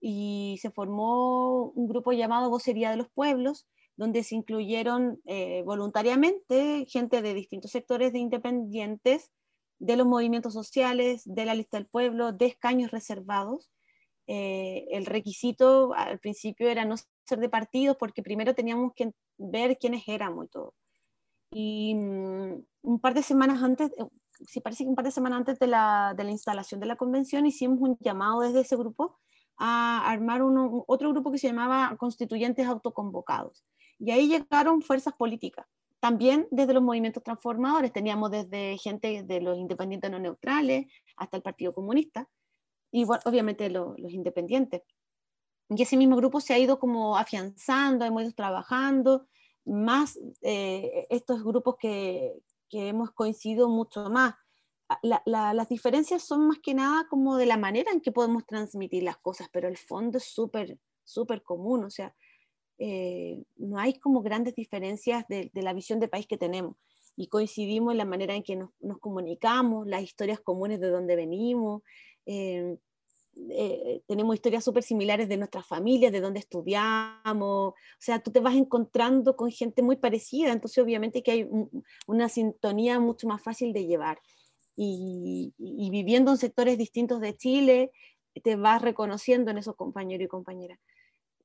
y 0.00 0.58
se 0.60 0.70
formó 0.70 1.72
un 1.74 1.86
grupo 1.86 2.12
llamado 2.12 2.48
Vocería 2.48 2.90
de 2.90 2.96
los 2.96 3.10
Pueblos, 3.10 3.66
donde 3.96 4.24
se 4.24 4.34
incluyeron 4.34 5.20
eh, 5.26 5.62
voluntariamente 5.64 6.86
gente 6.88 7.20
de 7.20 7.34
distintos 7.34 7.70
sectores 7.70 8.12
de 8.12 8.18
independientes, 8.18 9.30
de 9.80 9.96
los 9.96 10.06
movimientos 10.06 10.52
sociales, 10.52 11.22
de 11.24 11.44
la 11.44 11.54
lista 11.54 11.76
del 11.76 11.86
pueblo, 11.86 12.32
de 12.32 12.46
escaños 12.46 12.92
reservados. 12.92 13.72
Eh, 14.28 14.86
el 14.92 15.06
requisito 15.06 15.92
al 15.94 16.20
principio 16.20 16.68
era 16.68 16.84
no 16.84 16.94
ser 17.26 17.40
de 17.40 17.48
partidos 17.48 17.96
porque 17.98 18.22
primero 18.22 18.54
teníamos 18.54 18.92
que 18.94 19.12
ver 19.38 19.76
quiénes 19.78 20.06
éramos 20.06 20.44
y 20.44 20.48
todo. 20.48 20.74
Y 21.52 21.94
um, 21.94 22.64
un 22.82 23.00
par 23.00 23.14
de 23.14 23.22
semanas 23.22 23.62
antes, 23.62 23.90
eh, 23.98 24.06
sí 24.46 24.60
parece 24.60 24.84
que 24.84 24.90
un 24.90 24.94
par 24.94 25.04
de 25.04 25.10
semanas 25.10 25.38
antes 25.38 25.58
de 25.58 25.66
la, 25.66 26.14
de 26.16 26.22
la 26.22 26.30
instalación 26.30 26.78
de 26.78 26.86
la 26.86 26.96
convención 26.96 27.46
hicimos 27.46 27.80
un 27.80 27.96
llamado 27.98 28.42
desde 28.42 28.60
ese 28.60 28.76
grupo 28.76 29.18
a 29.58 30.08
armar 30.08 30.42
uno, 30.42 30.84
otro 30.86 31.10
grupo 31.10 31.32
que 31.32 31.38
se 31.38 31.48
llamaba 31.48 31.96
Constituyentes 31.98 32.66
Autoconvocados 32.68 33.64
y 33.98 34.10
ahí 34.10 34.28
llegaron 34.28 34.82
fuerzas 34.82 35.14
políticas. 35.14 35.66
También 36.00 36.48
desde 36.50 36.72
los 36.72 36.82
movimientos 36.82 37.22
transformadores, 37.22 37.92
teníamos 37.92 38.30
desde 38.30 38.78
gente 38.78 39.22
de 39.22 39.40
los 39.40 39.58
independientes 39.58 40.10
no 40.10 40.18
neutrales 40.18 40.86
hasta 41.16 41.36
el 41.36 41.42
Partido 41.42 41.74
Comunista 41.74 42.28
y 42.90 43.04
bueno, 43.04 43.22
obviamente 43.26 43.68
lo, 43.70 43.94
los 43.98 44.12
independientes. 44.12 44.82
y 45.68 45.82
ese 45.82 45.96
mismo 45.96 46.16
grupo 46.16 46.40
se 46.40 46.54
ha 46.54 46.58
ido 46.58 46.78
como 46.78 47.16
afianzando, 47.16 48.04
hemos 48.04 48.22
ido 48.22 48.32
trabajando, 48.32 49.28
más 49.64 50.18
eh, 50.42 51.06
estos 51.10 51.44
grupos 51.44 51.76
que, 51.78 52.34
que, 52.68 52.88
hemos 52.88 53.12
coincidido 53.12 53.68
mucho 53.68 54.10
más. 54.10 54.34
las 55.02 55.68
diferencias 55.68 56.22
son 56.24 56.48
más 56.48 56.58
que 56.60 56.74
nada 56.74 57.06
como 57.08 57.36
de 57.36 57.46
la 57.46 57.56
manera 57.56 57.92
en 57.92 58.00
que 58.00 58.10
podemos 58.10 58.44
transmitir 58.46 59.04
las 59.04 59.18
cosas, 59.18 59.48
pero 59.52 59.68
el 59.68 59.76
fondo 59.76 60.18
es 60.18 60.24
súper, 60.24 60.78
súper 61.04 61.42
común, 61.42 61.84
o 61.84 61.90
sea, 61.90 62.14
eh, 62.82 63.42
no 63.58 63.78
hay 63.78 63.92
como 63.92 64.22
grandes 64.22 64.54
diferencias 64.54 65.26
de, 65.28 65.50
la 65.52 65.74
visión 65.74 66.00
de 66.00 66.08
país 66.08 66.26
que 66.26 66.38
tenemos 66.38 66.76
y 67.14 67.26
coincidimos 67.26 67.92
en 67.92 67.98
la 67.98 68.06
manera 68.06 68.34
en 68.34 68.42
que 68.42 68.56
nos, 68.56 68.70
comunicamos, 69.00 69.86
las 69.86 70.02
historias 70.02 70.40
comunes 70.40 70.80
de 70.80 70.88
dónde 70.88 71.14
venimos. 71.14 71.82
Eh, 72.24 72.78
eh, 73.50 74.00
tenemos 74.06 74.34
historias 74.34 74.64
súper 74.64 74.82
similares 74.82 75.28
de 75.28 75.36
nuestras 75.36 75.66
familias, 75.66 76.10
de 76.10 76.22
dónde 76.22 76.40
estudiamos, 76.40 77.74
o 77.74 77.74
sea, 77.98 78.22
tú 78.22 78.32
te 78.32 78.40
vas 78.40 78.54
encontrando 78.54 79.36
con 79.36 79.50
gente 79.50 79.82
muy 79.82 79.96
parecida, 79.96 80.50
entonces 80.50 80.82
obviamente 80.82 81.22
que 81.22 81.30
hay 81.32 81.48
una 82.06 82.30
sintonía 82.30 82.98
mucho 82.98 83.28
más 83.28 83.42
fácil 83.42 83.74
de 83.74 83.86
llevar. 83.86 84.18
Y, 84.74 85.52
viviendo 85.58 86.30
en 86.30 86.38
sectores 86.38 86.78
distintos 86.78 87.20
de 87.20 87.36
Chile, 87.36 87.92
te 88.42 88.56
vas 88.56 88.80
reconociendo 88.80 89.50
en 89.50 89.58
esos 89.58 89.76
compañeros 89.76 90.24
y 90.24 90.28
compañeras. 90.28 90.78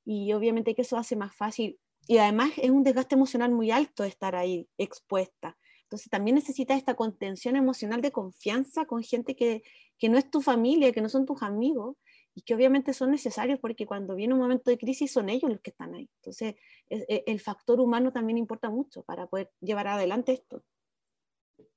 Y 0.05 0.31
obviamente 0.33 0.75
que 0.75 0.83
eso 0.83 0.97
hace 0.97 1.15
más 1.15 1.35
fácil. 1.35 1.79
Y 2.07 2.17
además 2.17 2.51
es 2.57 2.69
un 2.69 2.83
desgaste 2.83 3.15
emocional 3.15 3.51
muy 3.51 3.71
alto 3.71 4.03
estar 4.03 4.35
ahí 4.35 4.69
expuesta. 4.77 5.57
Entonces 5.83 6.09
también 6.09 6.35
necesitas 6.35 6.77
esta 6.77 6.95
contención 6.95 7.55
emocional 7.55 8.01
de 8.01 8.11
confianza 8.11 8.85
con 8.85 9.03
gente 9.03 9.35
que, 9.35 9.63
que 9.97 10.09
no 10.09 10.17
es 10.17 10.29
tu 10.29 10.41
familia, 10.41 10.91
que 10.91 11.01
no 11.01 11.09
son 11.09 11.25
tus 11.25 11.41
amigos 11.41 11.97
y 12.33 12.41
que 12.41 12.53
obviamente 12.53 12.93
son 12.93 13.11
necesarios 13.11 13.59
porque 13.59 13.85
cuando 13.85 14.15
viene 14.15 14.33
un 14.33 14.39
momento 14.39 14.69
de 14.69 14.77
crisis 14.77 15.11
son 15.11 15.29
ellos 15.29 15.49
los 15.49 15.61
que 15.61 15.71
están 15.71 15.95
ahí. 15.95 16.09
Entonces 16.21 16.55
e, 16.89 17.23
el 17.25 17.39
factor 17.39 17.79
humano 17.79 18.11
también 18.11 18.37
importa 18.37 18.69
mucho 18.69 19.03
para 19.03 19.27
poder 19.27 19.51
llevar 19.61 19.87
adelante 19.87 20.33
esto. 20.33 20.63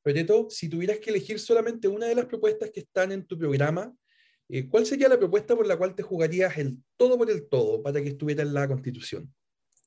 Proyecto, 0.02 0.50
si 0.50 0.68
tuvieras 0.68 0.98
que 0.98 1.10
elegir 1.10 1.38
solamente 1.38 1.86
una 1.86 2.06
de 2.06 2.14
las 2.14 2.26
propuestas 2.26 2.70
que 2.70 2.80
están 2.80 3.12
en 3.12 3.26
tu 3.26 3.38
programa, 3.38 3.94
eh, 4.48 4.68
¿cuál 4.68 4.87
sería 4.87 5.08
la 5.08 5.18
propuesta 5.18 5.54
por 5.54 5.66
la 5.66 5.76
cual 5.76 5.94
te 5.94 6.02
jugarías 6.02 6.56
el 6.56 6.82
todo 6.96 7.18
por 7.18 7.30
el 7.30 7.48
todo 7.48 7.82
para 7.82 8.00
que 8.00 8.08
estuviera 8.08 8.42
en 8.42 8.54
la 8.54 8.66
Constitución? 8.66 9.32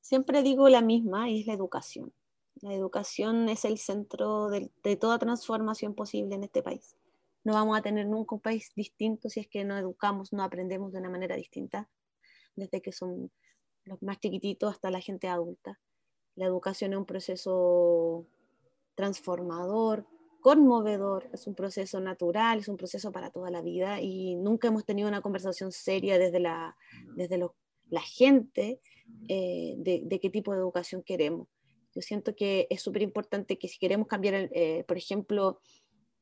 Siempre 0.02 0.44
digo 0.44 0.70
la 0.70 0.82
misma 0.82 1.30
y 1.30 1.42
es 1.42 1.48
la 1.48 1.54
educación. 1.54 2.14
La 2.62 2.74
educación 2.74 3.50
es 3.50 3.66
el 3.66 3.78
centro 3.78 4.50
de, 4.50 4.70
toda 4.98 5.18
transformación 5.18 5.96
posible 5.96 6.36
en 6.36 6.44
este 6.44 6.62
país. 6.62 6.96
No 7.44 7.54
vamos 7.54 7.78
a 7.78 7.82
tener 7.82 8.08
nunca 8.08 8.36
un 8.36 8.42
país 8.42 8.72
distinto 8.76 9.30
si 9.30 9.40
es 9.40 9.48
que 9.48 9.64
no 9.64 9.78
educamos, 9.78 10.32
no 10.32 10.44
aprendemos 10.44 10.92
de 10.92 11.00
una 11.00 11.10
manera 11.10 11.36
distinta, 11.36 11.90
desde 12.56 12.82
que 12.82 12.92
son 12.92 13.32
los 13.86 14.02
más 14.04 14.20
chiquititos 14.20 14.72
hasta 14.72 14.92
la 14.92 15.00
gente 15.00 15.28
adulta. 15.28 15.80
La 16.36 16.46
educación 16.46 16.94
es 16.94 17.00
un 17.00 17.06
proceso 17.06 18.28
transformador, 18.94 20.06
conmovedor, 20.42 21.30
es 21.32 21.48
un 21.48 21.56
proceso 21.56 22.02
natural, 22.02 22.60
es 22.60 22.68
un 22.68 22.76
proceso 22.76 23.12
para 23.12 23.30
toda 23.30 23.50
la 23.50 23.62
vida 23.62 24.02
y 24.02 24.36
nunca 24.36 24.68
hemos 24.68 24.86
tenido 24.86 25.08
una 25.08 25.22
conversación 25.22 25.72
seria 25.72 26.20
desde 26.20 26.40
la, 26.40 26.76
desde 27.16 27.40
la 27.90 28.02
gente 28.02 28.82
eh, 29.30 29.76
de, 29.78 30.02
de, 30.04 30.20
qué 30.20 30.30
tipo 30.30 30.52
de 30.52 30.60
educación 30.60 31.04
queremos. 31.04 31.48
Yo 31.94 32.02
siento 32.02 32.36
que 32.36 32.68
es 32.70 32.82
súper 32.82 33.02
importante 33.04 33.58
que 33.58 33.68
si 33.68 33.78
queremos 33.78 34.08
cambiar, 34.08 34.50
eh, 34.54 34.84
por 34.88 34.98
ejemplo, 34.98 35.62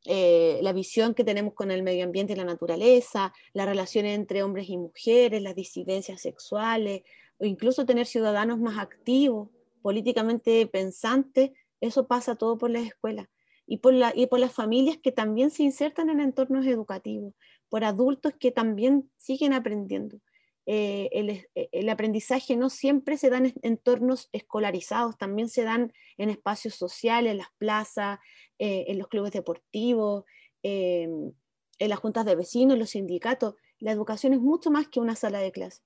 eh, 0.05 0.60
la 0.62 0.73
visión 0.73 1.13
que 1.13 1.23
tenemos 1.23 1.53
con 1.53 1.71
el 1.71 1.84
medio 1.84 2.03
ambiente 2.03 2.34
y 2.34 2.36
la 2.36 2.45
naturaleza, 2.45 3.34
las 3.53 3.67
relaciones 3.67 4.15
entre 4.15 4.43
hombres 4.43 4.69
y 4.69 4.77
mujeres, 4.77 5.41
las 5.41 5.55
disidencias 5.55 6.21
sexuales, 6.21 7.03
o 7.38 7.45
incluso 7.45 7.86
tener 7.86 8.05
ciudadanos 8.05 8.60
más 8.60 8.77
activos, 8.77 9.49
políticamente 9.82 10.67
pensantes, 10.67 11.51
eso 11.82 12.08
pasa 12.08 12.36
todo 12.36 12.58
por 12.58 12.69
las 12.69 12.86
escuelas 12.86 13.27
y 13.71 13.77
por, 13.77 13.93
las 14.39 14.53
familias 14.53 14.97
que 14.97 15.12
también 15.12 15.51
se 15.51 15.62
insertan 15.62 16.10
en 16.10 16.19
entornos 16.19 16.65
educativos, 16.65 17.36
por 17.69 17.84
adultos 17.84 18.34
que 18.39 18.49
también 18.51 19.12
siguen 19.17 19.53
aprendiendo. 19.53 20.19
Eh, 20.65 21.10
eh, 21.53 21.69
el, 21.71 21.89
aprendizaje 21.89 22.55
no 22.55 22.71
siempre 22.71 23.15
se 23.15 23.29
da 23.29 23.38
en 23.38 23.53
entornos 23.62 24.27
escolarizados, 24.32 25.19
también 25.19 25.49
se 25.49 25.63
dan 25.63 25.93
en 26.17 26.32
espacios 26.32 26.73
sociales, 26.73 27.32
en 27.32 27.38
las 27.38 27.49
plazas, 27.60 28.17
eh, 28.58 28.86
en 28.88 28.97
los 28.97 29.08
clubes 29.08 29.34
deportivos, 29.34 30.23
en 30.63 31.36
las 31.77 31.99
juntas 31.99 32.25
de 32.25 32.36
vecinos, 32.36 32.73
en 32.73 32.79
los 32.79 32.89
sindicatos. 32.89 33.53
La 33.77 33.91
educación 33.91 34.34
es 34.34 34.39
mucho 34.39 34.71
más 34.71 34.88
que 34.88 34.99
una 34.99 35.15
sala 35.15 35.41
de 35.41 35.51
clase. 35.51 35.84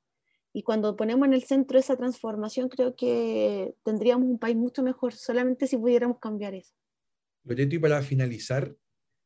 Y 0.54 0.64
cuando 0.64 0.96
ponemos 0.96 1.28
en 1.28 1.34
el 1.34 1.44
centro 1.44 1.78
esa 1.78 1.98
transformación, 1.98 2.70
creo 2.70 2.96
que 2.96 3.76
tendríamos 3.84 4.30
un 4.30 4.40
país 4.40 4.56
mucho 4.56 4.84
mejor 4.84 5.14
solamente 5.14 5.68
si 5.68 5.78
pudiéramos 5.78 6.20
cambiar 6.20 6.54
eso. 6.54 6.74
Loreto, 7.44 7.76
y 7.76 7.80
para 7.80 8.02
finalizar, 8.02 8.76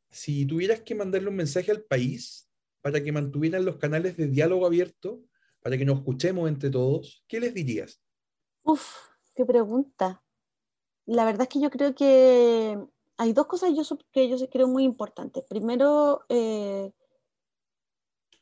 si 0.09 0.45
tuvieras 0.45 0.81
que 0.81 0.95
mandarle 0.95 1.29
un 1.29 1.35
mensaje 1.35 1.71
al 1.71 1.83
país 1.83 2.49
para 2.81 3.03
que 3.03 3.11
mantuvieran 3.11 3.65
los 3.65 3.77
canales 3.77 4.17
de 4.17 4.27
diálogo 4.27 4.65
abierto, 4.65 5.21
para 5.61 5.77
que 5.77 5.85
nos 5.85 5.99
escuchemos 5.99 6.47
entre 6.47 6.69
todos, 6.69 7.23
¿qué 7.27 7.39
les 7.39 7.53
dirías? 7.53 8.01
Uf, 8.63 8.95
qué 9.35 9.45
pregunta. 9.45 10.23
La 11.05 11.25
verdad 11.25 11.43
es 11.43 11.49
que 11.49 11.61
yo 11.61 11.69
creo 11.69 11.93
que 11.95 12.77
hay 13.17 13.33
dos 13.33 13.47
cosas 13.47 13.71
yo, 13.75 13.83
que 14.11 14.29
yo 14.29 14.49
creo 14.49 14.67
muy 14.67 14.83
importantes. 14.83 15.43
Primero, 15.47 16.21
eh, 16.29 16.91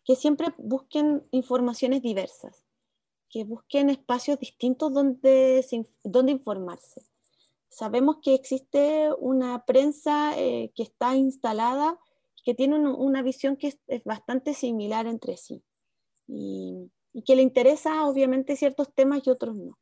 que 0.03 0.15
siempre 0.15 0.53
busquen 0.57 1.27
informaciones 1.31 2.01
diversas, 2.01 2.65
que 3.29 3.43
busquen 3.43 3.89
espacios 3.89 4.39
distintos 4.39 4.93
donde, 4.93 5.65
donde 6.03 6.31
informarse. 6.31 7.01
Sabemos 7.69 8.17
que 8.21 8.35
existe 8.35 9.09
una 9.19 9.65
prensa 9.65 10.39
eh, 10.39 10.71
que 10.75 10.83
está 10.83 11.15
instalada, 11.15 11.99
que 12.43 12.53
tiene 12.53 12.77
una 12.77 13.21
visión 13.21 13.57
que 13.57 13.67
es, 13.67 13.79
es, 13.87 14.03
bastante 14.03 14.53
similar 14.53 15.07
entre 15.07 15.35
sí. 15.35 15.63
Y, 16.27 16.91
y 17.11 17.23
que 17.23 17.35
le 17.35 17.41
interesa 17.41 18.05
obviamente 18.07 18.55
ciertos 18.55 18.93
temas 18.93 19.25
y 19.25 19.29
otros 19.29 19.55
no. 19.55 19.79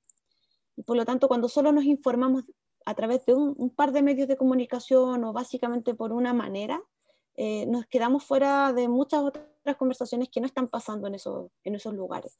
Y 0.75 0.83
por 0.83 0.95
lo 0.95 1.05
tanto, 1.05 1.27
cuando 1.27 1.49
solo 1.49 1.71
nos 1.71 1.83
informamos 1.83 2.43
a 2.85 2.93
través 2.95 3.25
de 3.25 3.33
un, 3.33 3.69
par 3.69 3.91
de 3.91 4.01
medios 4.01 4.27
de 4.27 4.37
comunicación 4.37 5.23
o 5.23 5.33
básicamente 5.33 5.93
por 5.93 6.11
una 6.13 6.33
manera, 6.33 6.81
eh, 7.35 7.65
nos 7.65 7.85
quedamos 7.87 8.23
fuera 8.23 8.73
de 8.73 8.87
muchas 8.87 9.23
otras 9.23 9.77
conversaciones 9.77 10.29
que 10.29 10.41
no 10.41 10.45
están 10.45 10.67
pasando 10.67 11.07
en 11.07 11.15
esos, 11.15 11.49
en 11.63 11.75
esos 11.75 11.93
lugares. 11.93 12.37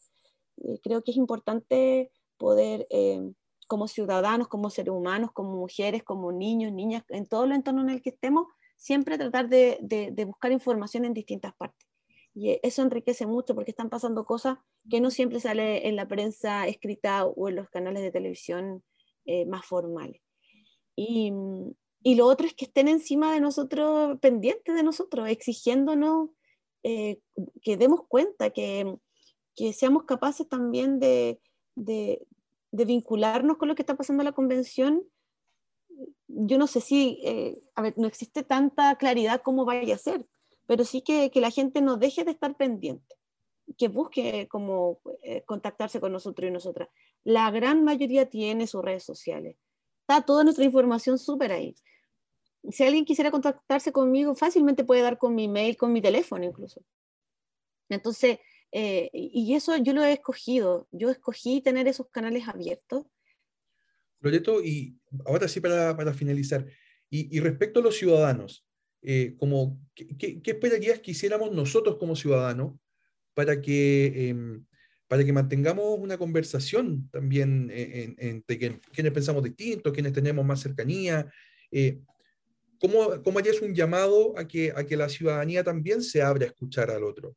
creo 0.83 1.03
que 1.03 1.11
es 1.11 1.17
importante 1.17 2.11
poder, 2.37 2.85
eh, 2.89 3.33
como 3.67 3.87
ciudadanos, 3.87 4.47
como 4.47 4.69
seres 4.69 4.93
humanos, 4.93 5.31
como 5.33 5.55
mujeres, 5.55 6.03
como 6.03 6.31
niños, 6.31 6.71
niñas, 6.71 7.03
en 7.09 7.25
todo 7.25 7.45
el 7.45 7.53
entorno 7.53 7.81
en 7.81 7.89
el 7.89 8.01
que 8.01 8.11
estemos, 8.11 8.47
siempre 8.77 9.17
tratar 9.17 9.49
de, 9.49 9.77
de 9.81 10.25
buscar 10.25 10.51
información 10.51 11.05
en 11.05 11.13
distintas 11.13 11.53
partes. 11.55 11.87
Y 12.35 12.59
eso 12.63 12.81
enriquece 12.81 13.25
mucho 13.25 13.53
porque 13.53 13.71
están 13.71 13.89
pasando 13.89 14.25
cosas 14.25 14.57
que 14.89 14.99
no 14.99 15.11
siempre 15.11 15.39
sale 15.39 15.87
en 15.87 15.95
la 15.95 16.07
prensa 16.07 16.67
escrita 16.67 17.25
o 17.25 17.49
en 17.49 17.55
los 17.55 17.69
canales 17.69 18.01
de 18.01 18.11
televisión 18.11 18.83
eh, 19.25 19.45
más 19.45 19.65
formales. 19.65 20.21
Y, 20.95 21.31
y, 22.01 22.15
lo 22.15 22.25
otro 22.25 22.47
es 22.47 22.53
que 22.53 22.65
estén 22.65 22.87
encima 22.87 23.33
de 23.33 23.39
nosotros, 23.39 24.19
pendientes 24.19 24.75
de 24.75 24.83
nosotros, 24.83 25.29
exigiéndonos 25.29 26.29
eh, 26.83 27.19
que 27.61 27.77
demos 27.77 28.01
cuenta, 28.07 28.49
que, 28.49 28.95
que 29.55 29.73
seamos 29.73 30.03
capaces 30.03 30.47
también 30.49 30.99
de, 30.99 31.39
de, 31.75 32.25
de, 32.73 32.85
vincularnos 32.85 33.57
con 33.57 33.67
lo 33.67 33.75
que 33.75 33.81
está 33.81 33.95
pasando 33.95 34.21
en 34.21 34.25
la 34.25 34.31
convención. 34.33 35.03
Yo 36.27 36.57
no 36.57 36.67
sé 36.67 36.81
si, 36.81 37.19
eh, 37.23 37.61
a 37.75 37.81
ver, 37.81 37.93
no 37.97 38.07
existe 38.07 38.43
tanta 38.43 38.95
claridad 38.97 39.41
cómo 39.43 39.65
vaya 39.65 39.95
a 39.95 39.99
ser, 39.99 40.25
pero 40.65 40.83
sí 40.83 41.01
que, 41.01 41.29
que 41.31 41.41
la 41.41 41.51
gente 41.51 41.81
no 41.81 41.97
deje 41.97 42.23
de 42.23 42.31
estar 42.31 42.55
pendiente, 42.57 43.15
que 43.77 43.87
busque 43.87 44.47
como 44.49 44.99
eh, 45.21 45.43
contactarse 45.45 45.99
con 45.99 46.11
nosotros 46.11 46.49
y 46.49 46.51
nosotras. 46.51 46.89
La 47.23 47.51
gran 47.51 47.83
mayoría 47.83 48.29
tiene 48.29 48.67
sus 48.67 48.83
redes 48.83 49.03
sociales. 49.03 49.57
Está 50.01 50.25
toda 50.25 50.43
nuestra 50.43 50.65
información 50.65 51.17
súper 51.17 51.51
ahí. 51.51 51.75
Si 52.69 52.83
alguien 52.83 53.05
quisiera 53.05 53.31
contactarse 53.31 53.91
conmigo, 53.91 54.35
fácilmente 54.35 54.83
puede 54.83 55.01
dar 55.01 55.17
con 55.17 55.35
mi 55.35 55.47
mail, 55.47 55.77
con 55.77 55.93
mi 55.93 56.01
teléfono 56.01 56.43
incluso. 56.45 56.81
Entonces, 57.89 58.39
eh, 58.73 59.09
y 59.13 59.53
eso 59.53 59.77
yo 59.77 59.93
lo 59.93 60.03
he 60.03 60.13
escogido. 60.13 60.87
Yo 60.91 61.11
escogí 61.11 61.61
tener 61.61 61.87
esos 61.87 62.09
canales 62.09 62.47
abiertos. 62.47 63.05
Loreto, 64.19 64.63
y 64.63 64.97
ahora 65.25 65.47
sí 65.47 65.59
para, 65.59 65.95
para 65.95 66.13
finalizar, 66.13 66.65
y, 67.15 67.39
respecto 67.41 67.79
a 67.79 67.83
los 67.83 67.95
ciudadanos, 67.95 68.65
eh, 69.03 69.35
como, 69.37 69.79
¿qué, 69.93 70.41
esperarías 70.43 70.99
que 70.99 71.11
hiciéramos 71.11 71.51
nosotros 71.51 71.97
como 71.97 72.15
ciudadanos 72.15 72.73
para 73.35 73.61
que, 73.61 74.29
em, 74.29 74.65
para 75.07 75.23
que 75.23 75.31
mantengamos 75.31 75.99
una 75.99 76.17
conversación 76.17 77.07
también 77.11 77.69
eh, 77.71 78.15
entre 78.17 78.57
quienes 78.57 79.13
pensamos 79.13 79.43
distintos, 79.43 79.93
quienes 79.93 80.13
tenemos 80.13 80.43
más 80.43 80.61
cercanía? 80.61 81.31
Eh, 81.69 81.99
¿cómo, 82.79 83.21
¿Cómo 83.21 83.37
harías 83.37 83.61
un 83.61 83.75
llamado 83.75 84.35
a 84.35 84.47
que, 84.47 84.73
a 84.75 84.83
que 84.83 84.97
la 84.97 85.07
ciudadanía 85.07 85.63
también 85.63 86.01
se 86.01 86.23
abra 86.23 86.45
a 86.45 86.47
escuchar 86.47 86.89
al 86.89 87.03
otro? 87.03 87.35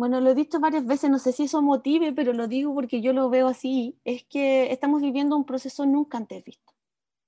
Bueno, 0.00 0.18
lo 0.22 0.30
he 0.30 0.34
dicho 0.34 0.60
varias 0.60 0.86
veces, 0.86 1.10
no 1.10 1.18
sé 1.18 1.30
si 1.30 1.42
eso 1.42 1.60
motive, 1.60 2.14
pero 2.14 2.32
lo 2.32 2.48
digo 2.48 2.72
porque 2.72 3.02
yo 3.02 3.12
lo 3.12 3.28
veo 3.28 3.48
así, 3.48 3.98
es 4.02 4.24
que 4.24 4.72
estamos 4.72 5.02
viviendo 5.02 5.36
un 5.36 5.44
proceso 5.44 5.84
nunca 5.84 6.16
antes 6.16 6.42
visto. 6.42 6.72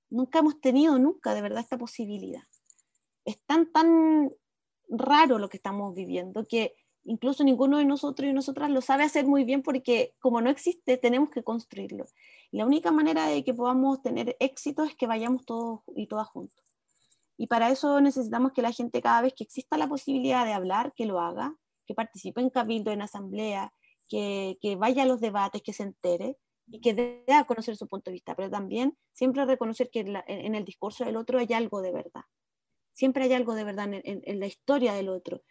Nunca 0.09 0.39
hemos 0.39 0.59
tenido, 0.59 0.97
nunca 0.97 1.35
de 1.35 1.43
verdad, 1.43 1.59
esta 1.59 1.77
posibilidad. 1.77 2.41
Es 3.25 3.39
tan, 3.45 3.71
tan 3.71 4.31
raro 4.89 5.37
lo 5.37 5.49
que 5.49 5.57
estamos 5.57 5.93
viviendo 5.93 6.45
que 6.45 6.73
incluso 7.03 7.43
ninguno 7.43 7.77
de 7.77 7.85
nosotros 7.85 8.27
y 8.27 8.33
nosotras 8.33 8.71
lo 8.71 8.81
sabe 8.81 9.03
hacer 9.03 9.27
muy 9.27 9.43
bien 9.43 9.61
porque 9.61 10.15
como 10.17 10.41
no 10.41 10.49
existe, 10.49 10.97
tenemos 10.97 11.29
que 11.29 11.43
construirlo. 11.43 12.05
la 12.49 12.65
única 12.65 12.91
manera 12.91 13.27
de 13.27 13.43
que 13.43 13.53
podamos 13.53 14.01
tener 14.01 14.35
éxito 14.39 14.83
es 14.83 14.95
que 14.95 15.05
vayamos 15.05 15.45
todos 15.45 15.81
y 15.95 16.07
todas 16.07 16.27
juntos. 16.27 16.65
Y 17.37 17.45
para 17.45 17.69
eso 17.69 18.01
necesitamos 18.01 18.51
que 18.51 18.63
la 18.63 18.71
gente 18.71 18.99
cada 18.99 19.21
vez 19.21 19.35
que 19.35 19.43
exista 19.43 19.77
la 19.77 19.87
posibilidad 19.87 20.43
de 20.43 20.53
hablar, 20.53 20.91
que 20.95 21.05
lo 21.05 21.19
haga, 21.19 21.55
que 21.85 21.93
participe 21.93 22.41
en 22.41 22.49
cabildo, 22.49 22.91
en 22.91 23.01
asamblea, 23.01 23.73
que, 24.09 24.57
que 24.61 24.75
vaya 24.75 25.03
a 25.03 25.05
los 25.05 25.21
debates, 25.21 25.61
que 25.61 25.73
se 25.73 25.83
entere 25.83 26.37
y 26.67 26.79
que 26.81 26.93
dé 26.93 27.23
a 27.33 27.45
conocer 27.45 27.75
su 27.75 27.87
punto 27.87 28.09
de 28.09 28.13
vista, 28.13 28.35
pero 28.35 28.49
también 28.49 28.97
siempre 29.11 29.45
reconocer 29.45 29.89
que 29.89 30.01
en, 30.01 30.55
el 30.55 30.65
discurso 30.65 31.03
del 31.03 31.17
otro 31.17 31.39
hay 31.39 31.51
algo 31.53 31.81
de 31.81 31.91
verdad. 31.91 32.23
Siempre 32.93 33.25
hay 33.25 33.33
algo 33.33 33.55
de 33.55 33.63
verdad 33.63 33.93
en, 33.93 34.21
en 34.23 34.39
la 34.39 34.47
historia 34.47 34.93
del 34.93 35.09
otro. 35.09 35.41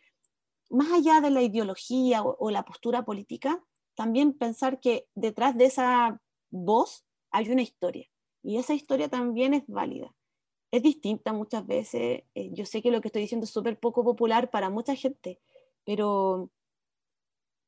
Más 0.71 0.91
allá 0.93 1.21
de 1.21 1.31
la 1.31 1.43
ideología 1.43 2.23
o, 2.23 2.37
o 2.39 2.51
la 2.51 2.65
postura 2.65 3.05
política, 3.05 3.63
también 3.95 4.33
pensar 4.33 4.81
que 4.81 5.07
detrás 5.15 5.57
de 5.57 5.67
esa 5.67 6.21
voz 6.51 7.05
hay 7.31 7.51
una 7.51 7.63
historia 7.63 8.09
y 8.43 8.59
esa 8.59 8.75
historia 8.75 9.09
también 9.09 9.55
es 9.55 9.67
válida. 9.67 10.15
Es 10.71 10.83
distinta 10.83 11.33
muchas 11.33 11.67
veces. 11.67 12.23
Eh, 12.35 12.51
yo 12.53 12.65
sé 12.67 12.83
que 12.83 12.91
lo 12.91 13.01
que 13.01 13.09
estoy 13.09 13.23
diciendo 13.23 13.45
es 13.45 13.51
súper 13.51 13.79
poco 13.79 14.05
popular 14.05 14.51
para 14.51 14.71
mucha 14.71 14.95
gente, 14.95 15.41
pero 15.85 16.51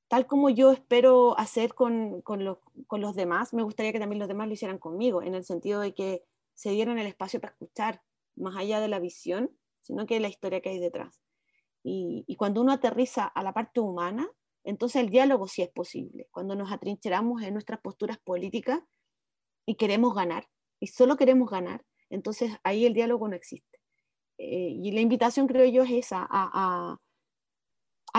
tal 0.08 0.26
como 0.26 0.50
yo 0.50 0.70
espero 0.70 1.36
hacer 1.38 1.74
con, 1.74 2.22
con, 2.22 2.44
los 2.44 3.14
demás, 3.16 3.52
me 3.52 3.62
gustaría 3.62 3.92
que 3.92 3.98
también 3.98 4.18
los 4.18 4.28
demás 4.28 4.46
lo 4.46 4.54
hicieran 4.54 4.78
conmigo, 4.78 5.22
en 5.22 5.34
el 5.34 5.44
sentido 5.44 5.80
de 5.80 5.94
que 5.94 6.22
se 6.54 6.70
dieran 6.70 6.98
el 6.98 7.06
espacio 7.06 7.40
para 7.40 7.52
escuchar, 7.52 8.02
más 8.36 8.56
allá 8.56 8.80
de 8.80 8.88
la 8.88 8.98
visión, 8.98 9.50
sino 9.80 10.06
que 10.06 10.20
la 10.20 10.28
historia 10.28 10.60
que 10.60 10.70
hay 10.70 10.78
detrás. 10.78 11.20
Y, 11.82 12.24
y, 12.26 12.36
cuando 12.36 12.62
uno 12.62 12.72
aterriza 12.72 13.24
a 13.26 13.42
la 13.42 13.52
parte 13.52 13.80
humana, 13.80 14.28
entonces 14.62 15.02
el 15.02 15.10
diálogo 15.10 15.48
sí 15.48 15.62
es 15.62 15.68
posible. 15.68 16.28
Cuando 16.30 16.54
nos 16.54 16.72
atrincheramos 16.72 17.42
en 17.42 17.52
nuestras 17.52 17.80
posturas 17.80 18.18
políticas 18.18 18.80
y 19.66 19.74
queremos 19.74 20.14
ganar, 20.14 20.48
y 20.80 20.86
solo 20.86 21.16
queremos 21.16 21.50
ganar, 21.50 21.84
entonces 22.08 22.52
ahí 22.62 22.86
el 22.86 22.94
diálogo 22.94 23.28
no 23.28 23.36
existe. 23.36 23.80
Eh, 24.38 24.78
y 24.80 24.92
la 24.92 25.00
invitación, 25.00 25.46
creo 25.46 25.66
yo, 25.66 25.82
es 25.82 25.90
esa, 25.90 26.26
a 26.30 26.98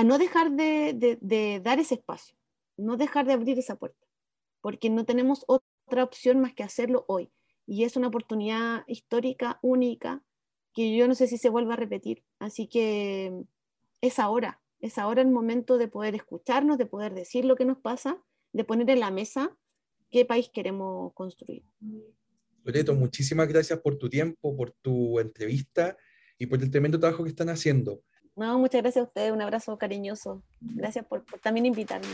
no 0.03 0.17
dejar 0.17 0.51
de, 0.51 1.61
dar 1.63 1.79
ese 1.79 1.95
espacio, 1.95 2.37
no 2.77 2.97
dejar 2.97 3.25
de 3.25 3.33
abrir 3.33 3.57
esa 3.57 3.77
puerta, 3.77 4.05
porque 4.61 4.89
no 4.89 5.05
tenemos 5.05 5.45
otra 5.47 6.03
opción 6.03 6.41
más 6.41 6.53
que 6.53 6.63
hacerlo 6.63 7.05
hoy. 7.07 7.31
Y 7.65 7.83
es 7.83 7.95
una 7.95 8.07
oportunidad 8.07 8.83
histórica, 8.87 9.59
única, 9.61 10.23
que 10.73 10.95
yo 10.95 11.07
no 11.07 11.15
sé 11.15 11.27
si 11.27 11.37
se 11.37 11.49
vuelva 11.49 11.73
a 11.73 11.77
repetir. 11.77 12.23
Así 12.37 12.67
que 12.67 13.33
es 14.01 14.19
ahora, 14.19 14.61
es 14.81 14.97
ahora 14.97 15.21
el 15.21 15.29
momento 15.29 15.77
de 15.77 15.87
poder 15.87 16.13
escucharnos, 16.15 16.77
de 16.77 16.85
poder 16.85 17.13
decir 17.13 17.45
lo 17.45 17.55
que 17.55 17.65
nos 17.65 17.77
pasa, 17.77 18.21
de 18.53 18.63
poner 18.63 18.89
en 18.89 18.99
la 18.99 19.11
mesa 19.11 19.57
qué 20.11 20.25
país 20.25 20.49
queremos 20.49 21.13
construir. 21.13 21.63
Loreto, 22.63 22.93
muchísimas 22.93 23.47
gracias 23.47 23.79
por 23.79 23.97
tu 23.97 24.09
tiempo, 24.09 24.55
por 24.55 24.71
tu 24.71 25.19
entrevista 25.19 25.97
y 26.37 26.47
por 26.47 26.61
el 26.61 26.69
tremendo 26.69 26.99
trabajo 26.99 27.23
que 27.23 27.29
están 27.29 27.49
haciendo. 27.49 28.03
No, 28.35 28.59
muchas 28.59 28.81
gracias 28.81 29.03
a 29.03 29.07
ustedes, 29.07 29.31
un 29.31 29.41
abrazo 29.41 29.77
cariñoso. 29.77 30.41
Gracias 30.59 31.05
por, 31.05 31.23
por 31.23 31.39
también 31.39 31.65
invitarme. 31.65 32.07